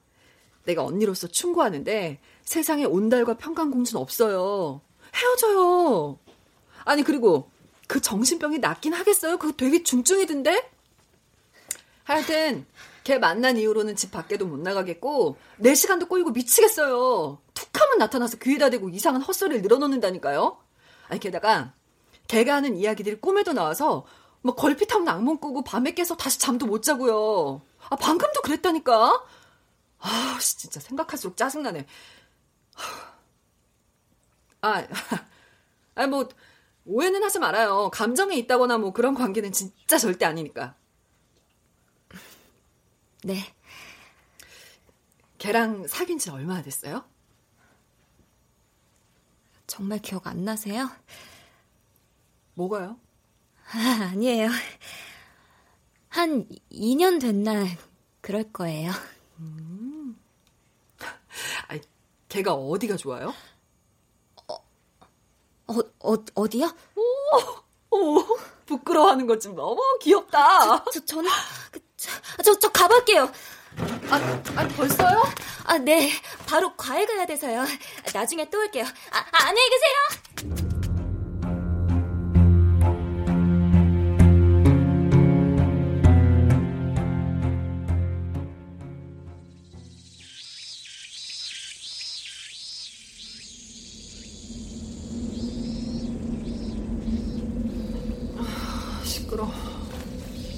내가 0.64 0.84
언니로서 0.84 1.28
충고하는데 1.28 2.20
세상에 2.42 2.84
온달과 2.84 3.36
평강공주는 3.36 4.02
없어요. 4.02 4.82
헤어져요. 5.14 6.18
아니, 6.84 7.02
그리고 7.02 7.50
그 7.86 8.00
정신병이 8.00 8.58
낫긴 8.58 8.92
하겠어요? 8.94 9.38
그거 9.38 9.52
되게 9.56 9.82
중증이던데? 9.82 10.70
하여튼, 12.04 12.66
걔 13.04 13.18
만난 13.18 13.56
이후로는 13.56 13.96
집 13.96 14.10
밖에도 14.10 14.46
못 14.46 14.58
나가겠고, 14.60 15.36
내 15.58 15.74
시간도 15.74 16.06
꼬이고 16.06 16.30
미치겠어요. 16.30 17.38
툭 17.54 17.80
하면 17.80 17.98
나타나서 17.98 18.38
귀에다 18.38 18.70
대고 18.70 18.90
이상한 18.90 19.22
헛소리를 19.22 19.62
늘어놓는다니까요? 19.62 20.58
아니, 21.08 21.20
게다가, 21.20 21.72
걔가 22.26 22.54
하는 22.54 22.76
이야기들이 22.76 23.20
꿈에도 23.20 23.52
나와서, 23.52 24.04
막 24.42 24.56
걸핏하면 24.56 25.08
악몽 25.08 25.38
꾸고 25.38 25.64
밤에 25.64 25.92
깨서 25.92 26.16
다시 26.16 26.38
잠도 26.38 26.66
못 26.66 26.82
자고요. 26.82 27.62
아, 27.90 27.96
방금도 27.96 28.42
그랬다니까? 28.42 29.24
아, 30.00 30.38
진짜 30.40 30.80
생각할수록 30.80 31.36
짜증나네. 31.36 31.86
아, 32.76 33.07
아, 34.60 34.86
뭐, 36.08 36.28
오해는 36.84 37.22
하지 37.22 37.38
말아요. 37.38 37.90
감정이 37.90 38.38
있다거나 38.38 38.78
뭐 38.78 38.92
그런 38.92 39.14
관계는 39.14 39.52
진짜 39.52 39.98
절대 39.98 40.24
아니니까. 40.24 40.74
네. 43.24 43.54
걔랑 45.38 45.86
사귄 45.86 46.18
지 46.18 46.30
얼마나 46.30 46.62
됐어요? 46.62 47.04
정말 49.66 49.98
기억 50.00 50.26
안 50.26 50.44
나세요? 50.44 50.90
뭐가요? 52.54 52.98
아, 53.70 54.08
아니에요. 54.12 54.48
한 56.08 56.48
2년 56.72 57.20
됐나 57.20 57.66
그럴 58.20 58.44
거예요. 58.52 58.90
음. 59.38 60.18
아니, 61.68 61.80
걔가 62.28 62.54
어디가 62.54 62.96
좋아요? 62.96 63.34
어, 65.68 65.74
어, 66.00 66.12
어 66.14 66.16
어디요? 66.34 66.70
오, 67.90 67.96
오, 67.96 68.24
부끄러워하는 68.66 69.26
것 69.26 69.38
좀 69.40 69.54
너무 69.54 69.80
귀엽다. 70.02 70.84
저, 70.84 70.90
저 70.92 71.04
저는 71.04 71.30
그, 71.70 71.80
저, 71.96 72.10
저, 72.42 72.58
저 72.58 72.68
가볼게요. 72.70 73.30
아, 74.10 74.16
아, 74.56 74.68
벌써요? 74.76 75.22
아, 75.64 75.78
네. 75.78 76.10
바로 76.46 76.74
과외 76.76 77.06
가야 77.06 77.26
돼서요. 77.26 77.64
나중에 78.12 78.48
또 78.50 78.58
올게요. 78.58 78.84
아, 78.84 79.18
아 79.18 79.46
안녕히 79.46 79.68
계세요. 79.70 80.67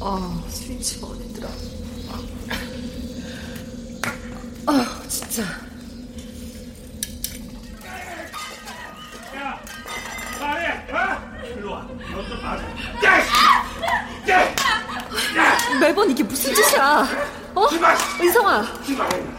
아, 0.02 0.42
스위치가 0.48 1.08
어디더라. 1.08 1.48
아, 4.66 5.00
진짜. 5.08 5.42
야, 9.36 9.60
말해, 10.40 10.68
어? 10.92 11.44
일로 11.46 11.72
와. 11.72 11.82
너좀 11.82 12.42
맞아. 12.42 12.62
야, 13.04 13.18
야, 14.28 14.54
야. 15.36 15.78
매번 15.80 16.10
이게 16.10 16.22
무슨 16.22 16.54
짓이야? 16.54 17.06
어? 17.54 17.66
은성아, 18.20 18.62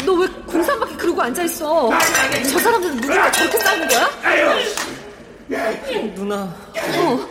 너 0.05 0.13
왜 0.15 0.27
공산밖에 0.45 0.95
그러고 0.97 1.21
앉아 1.21 1.43
있어? 1.43 1.89
저 2.51 2.59
사람들은 2.59 2.97
누군가 3.01 3.31
저렇게 3.31 3.57
싸우는 3.57 3.87
거야? 3.87 4.09
누나. 6.15 6.35
어. 6.43 7.29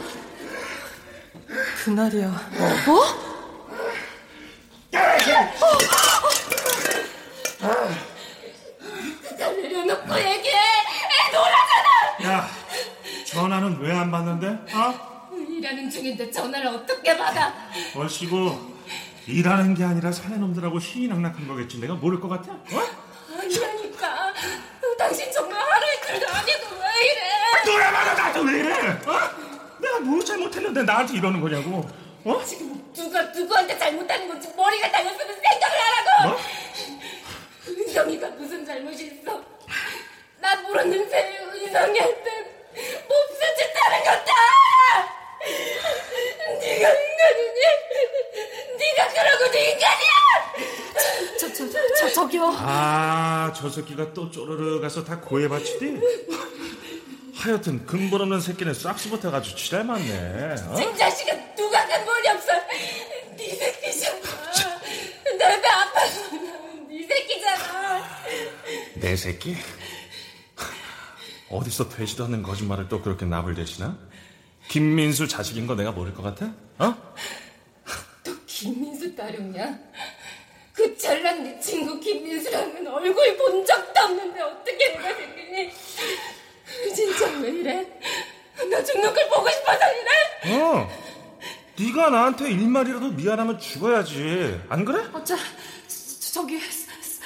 그날이야. 1.84 2.26
어? 2.28 3.30
그걸 9.28 9.62
내려놓고 9.62 10.18
얘기해! 10.18 10.54
애 10.56 11.32
놀아잖아! 11.32 12.32
야, 12.36 12.48
전화는 13.26 13.80
왜 13.80 13.92
안 13.92 14.10
받는데? 14.10 14.46
어? 14.74 15.10
일하는 15.48 15.90
중인데 15.90 16.30
전화를 16.30 16.68
어떻게 16.68 17.09
받아? 17.20 17.54
얼씨구 17.94 18.70
일하는 19.26 19.74
게 19.74 19.84
아니라 19.84 20.10
사내놈들하고 20.10 20.80
희희낙낙한 20.80 21.46
거겠지. 21.46 21.78
내가 21.78 21.94
모를 21.94 22.18
것 22.18 22.28
같아? 22.28 22.52
어? 22.52 23.38
아니라니까. 23.38 24.34
당신 24.98 25.32
정말 25.32 25.58
하루 25.58 25.86
이틀도 25.96 26.26
아니고 26.28 26.76
왜 26.76 27.06
이래? 27.10 27.72
너야말로 27.78 28.12
나도 28.12 28.40
왜 28.42 28.58
이래? 28.58 28.74
어? 29.06 29.80
내가 29.80 30.00
뭘 30.00 30.22
잘못했는데 30.22 30.82
나한테 30.82 31.14
이러는 31.16 31.40
거냐고? 31.40 31.88
어? 32.24 32.44
지금 32.44 32.92
누가 32.92 33.22
누구한테 33.22 33.78
잘못한 33.78 34.28
건지 34.28 34.52
머리가 34.54 34.90
달렸으면 34.90 35.40
생각을 35.40 35.78
하라고! 35.80 36.28
뭐? 36.28 36.40
은성이가 37.68 38.28
무슨 38.30 38.66
잘못이 38.66 39.06
있어? 39.06 39.42
나 40.38 40.56
모르는 40.60 41.08
새에 41.08 41.38
은성이한테 41.38 42.70
몹쓸 43.08 43.56
짓 43.56 43.82
하는 43.82 44.04
거다! 44.04 44.32
네가 46.60 46.88
인간이니? 46.88 47.60
네가 48.78 49.08
그러고도 49.08 49.58
인간이야! 49.58 50.10
저, 51.38 51.52
저, 51.52 51.70
저, 51.70 51.78
저, 51.98 52.12
저기요. 52.12 52.54
아, 52.58 53.52
저 53.56 53.68
새끼가 53.70 54.12
또 54.12 54.30
쪼르르 54.30 54.80
가서 54.80 55.02
다 55.04 55.18
고해 55.20 55.48
바치디? 55.48 55.98
하여튼 57.34 57.86
근본 57.86 58.20
없는 58.20 58.40
새끼는 58.40 58.74
싹수부터 58.74 59.30
가지고 59.30 59.56
지랄 59.56 59.84
많네. 59.84 60.56
어? 60.68 60.74
진 60.76 60.94
자식아 60.96 61.32
누가 61.56 61.86
근본이 61.86 62.28
없어? 62.28 62.52
네 63.36 63.54
새끼잖아. 63.54 64.20
내배 65.38 65.68
아파서 65.68 66.20
네 66.88 67.06
새끼잖아. 67.08 68.06
내 68.96 69.16
새끼? 69.16 69.56
어디서 71.48 71.88
되지도 71.88 72.24
않는 72.24 72.42
거짓말을 72.42 72.88
또 72.90 73.00
그렇게 73.00 73.24
나불대시나? 73.24 73.96
김민수 74.70 75.26
자식인 75.26 75.66
거 75.66 75.74
내가 75.74 75.90
모를 75.90 76.14
것 76.14 76.22
같아? 76.22 76.46
어? 76.78 76.94
너 78.22 78.32
김민수 78.46 79.16
따룡냐? 79.16 79.76
그 80.72 80.96
잘난 80.96 81.42
네 81.42 81.58
친구 81.58 81.98
김민수랑은 81.98 82.86
얼굴 82.86 83.36
본 83.36 83.66
적도 83.66 84.00
없는데 84.00 84.40
어떻게 84.40 84.92
내가 84.92 85.12
생기니? 85.12 85.72
진짜 86.94 87.26
왜 87.40 87.50
이래? 87.50 88.00
나 88.70 88.84
죽는 88.84 89.12
걸 89.12 89.28
보고 89.28 89.50
싶어서 89.50 89.80
이래? 89.92 90.54
어. 90.62 90.88
네가 91.76 92.10
나한테 92.10 92.52
일말이라도 92.52 93.10
미안하면 93.10 93.58
죽어야지. 93.58 94.60
안 94.68 94.84
그래? 94.84 95.04
어, 95.12 95.24
자, 95.24 95.36
저기 96.32 96.60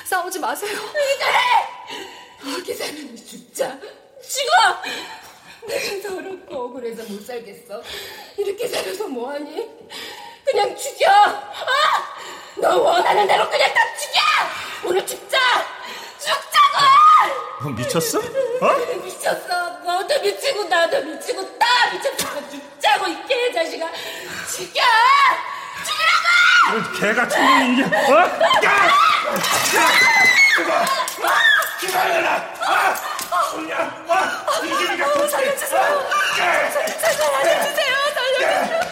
싸우지 0.05 0.38
마세요. 0.38 0.78
그래! 0.80 2.55
여기 2.57 2.72
사람이 2.72 3.16
죽자. 3.16 3.78
죽어! 4.26 5.24
내가 5.67 6.09
더럽고 6.09 6.65
억울해서 6.65 7.03
못 7.05 7.25
살겠어. 7.27 7.83
이렇게 8.37 8.69
살아서 8.69 9.07
뭐하니? 9.09 9.69
그냥 10.45 10.77
죽여! 10.77 11.11
아! 11.11 11.45
너 12.57 12.77
원하는 12.79 13.27
대로 13.27 13.49
그냥 13.49 13.73
다 13.73 13.81
죽여! 13.97 14.89
오늘 14.89 15.07
죽자! 15.07 15.39
죽자고! 16.19 17.62
너 17.62 17.69
미쳤어? 17.71 18.19
어? 18.19 18.97
미쳤어. 19.03 19.71
너도 19.85 20.21
미치고 20.21 20.65
나도 20.65 21.03
미치고 21.03 21.59
다 21.59 21.67
미쳤어. 21.93 22.49
죽자고 22.51 23.07
이 23.09 23.27
개자식아. 23.27 23.91
죽여! 24.55 24.83
죽이라고! 25.85 27.01
개 27.01 27.15
같은 27.15 27.43
놈이 27.45 27.73
이게 27.73 27.85
어? 28.12 28.17
야! 28.65 28.89
기다려라! 31.81 32.55
아! 32.61 32.95
소냐! 33.43 34.05
아! 34.09 34.61
이기니까 34.64 35.12
또 35.14 35.26
살려주세요! 35.28 35.80
살려주세요! 36.37 36.70
살려주세요! 36.72 37.95
살려주세요! 38.14 38.85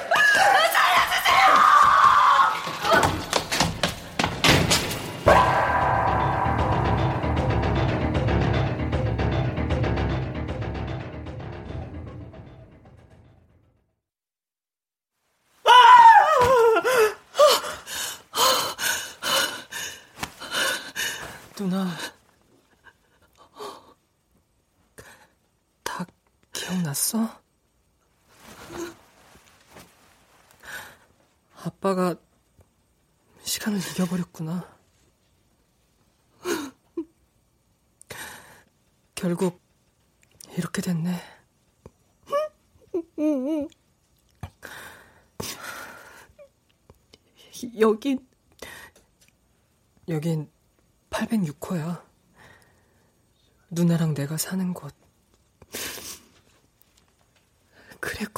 누나. 21.54 21.86
다 25.84 26.04
기억 26.52 26.71
났어? 26.82 27.42
아빠가 31.64 32.16
시간을 33.42 33.78
이겨버렸구나. 33.78 34.72
결국 39.14 39.60
이렇게 40.56 40.82
됐네. 40.82 41.20
여긴 47.78 48.26
여긴 50.08 50.50
806호야. 51.10 52.04
누나랑 53.70 54.14
내가 54.14 54.36
사는 54.36 54.74
곳. 54.74 55.01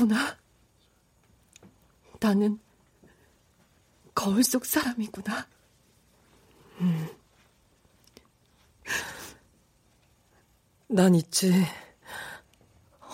그랬구나. 0.05 0.39
나는 2.21 2.59
거울 4.15 4.45
속 4.45 4.65
사람이구나. 4.65 5.49
음, 6.81 7.09
난 10.89 11.15
있지. 11.15 11.53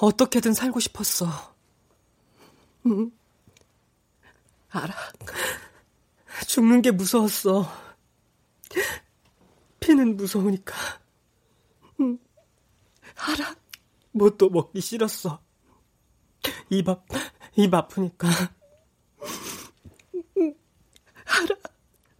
어떻게든 0.00 0.54
살고 0.54 0.80
싶었어. 0.80 1.54
응. 2.86 3.10
알아. 4.70 4.94
죽는 6.46 6.82
게 6.82 6.90
무서웠어. 6.90 7.66
피는 9.80 10.16
무서우니까. 10.16 10.74
응. 12.00 12.18
알아. 13.16 13.54
뭣도 14.12 14.48
먹기 14.50 14.80
싫었어. 14.80 15.40
입, 16.70 16.88
아, 16.88 17.02
입 17.56 17.74
아프니까. 17.74 18.28
알아. 21.24 21.56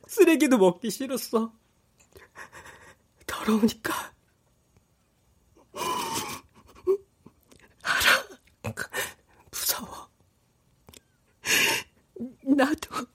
쓰레기도 0.07 0.59
먹기 0.59 0.91
싫었어. 0.91 1.53
더러우니까. 3.27 4.13
알아. 7.83 8.75
무서워. 9.51 10.11
나도. 12.43 13.07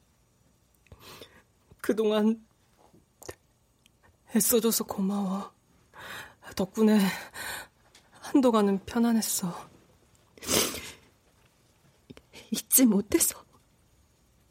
그동안 1.81 2.45
애써줘서 4.35 4.85
고마워. 4.85 5.53
덕분에 6.55 6.99
한동안은 8.21 8.85
편안했어. 8.85 9.74
잊지 12.75 12.85
못해서 12.85 13.41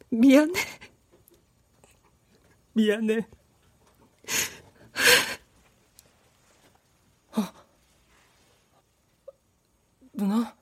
미안해. 0.09 0.53
미안해. 2.73 3.27
어. 7.37 7.43
누나? 10.13 10.55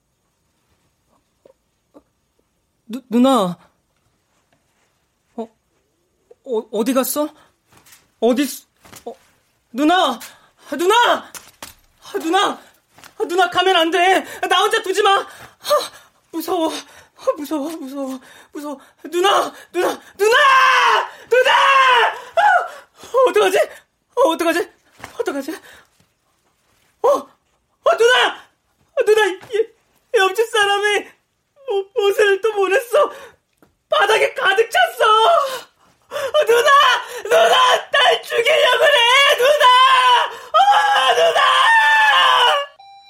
누, 2.85 3.01
누나? 3.09 3.57
어, 5.35 5.43
어, 5.43 6.57
어디 6.71 6.93
갔어? 6.93 7.33
어디, 8.19 8.43
어, 9.05 9.13
누나! 9.71 10.19
누나! 10.71 11.31
누나! 12.15 12.61
누나 13.27 13.49
가면 13.49 13.75
안 13.75 13.91
돼! 13.91 14.23
나 14.49 14.59
혼자 14.59 14.81
두지 14.83 15.01
마! 15.01 15.25
무서워. 16.31 16.71
무서워, 17.31 17.69
무서워, 17.69 18.19
무서워. 18.51 18.79
누나! 19.05 19.53
누나! 19.71 20.01
누나! 20.17 20.31
누나! 21.29 21.51
어, 23.13 23.29
어떡하지? 23.29 23.57
어, 24.15 24.21
어떡하지? 24.29 24.71
어떡하지? 25.19 25.51
어, 27.01 27.09
어, 27.09 27.97
누나! 27.97 28.43
어, 28.95 29.05
누나, 29.05 29.39
옆집 30.15 30.47
사람이 30.49 31.07
옷을 31.95 32.41
또 32.41 32.53
보냈어. 32.53 33.11
바닥에 33.89 34.33
가득 34.33 34.69
찼어. 34.69 35.05
어, 36.09 36.45
누나! 36.45 36.69
누나! 37.23 37.89
날 37.91 38.21
죽이려고 38.23 38.79
그래! 38.79 39.37
누나! 39.37 39.65
어, 40.53 41.15
누나! 41.15 41.41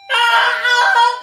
출 0.09 1.22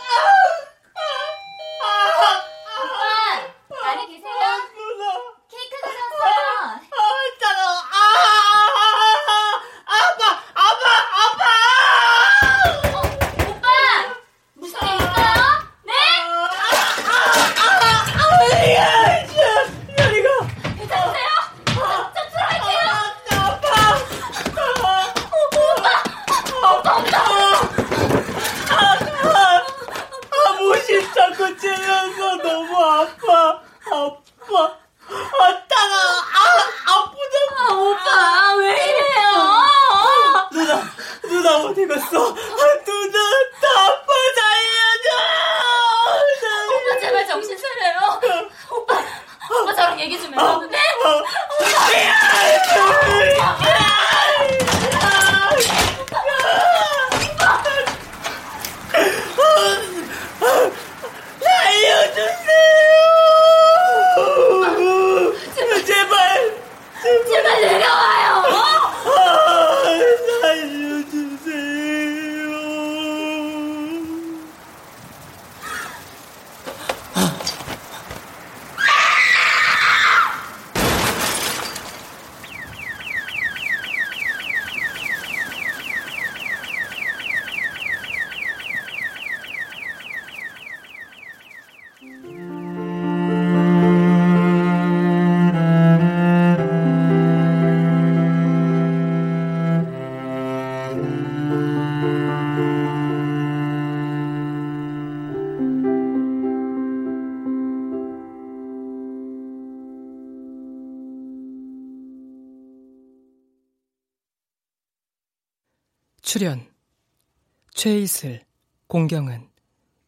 공경은, 119.11 119.51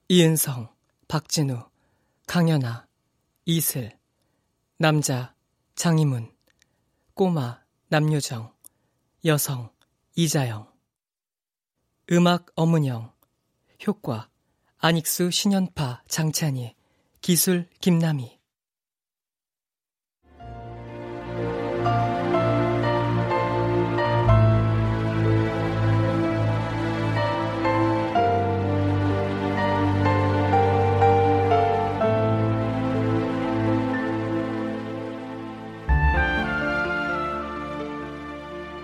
이은성, 0.07 0.73
박진우, 1.09 1.69
강연아, 2.29 2.87
이슬, 3.45 3.99
남자, 4.77 5.35
장희문, 5.75 6.33
꼬마, 7.15 7.61
남유정, 7.89 8.55
여성, 9.25 9.73
이자영, 10.15 10.71
음악, 12.13 12.47
어문영, 12.55 13.13
효과, 13.89 14.29
안익수, 14.79 15.33
신연파, 15.33 16.05
장찬희, 16.07 16.77
기술, 17.21 17.69
김남희, 17.81 18.39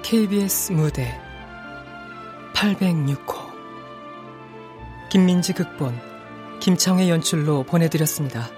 KBS 0.08 0.72
무대 0.72 1.20
806호 2.54 3.52
김민지 5.10 5.52
극본 5.52 6.00
김창회 6.60 7.10
연출로 7.10 7.64
보내드렸습니다. 7.64 8.57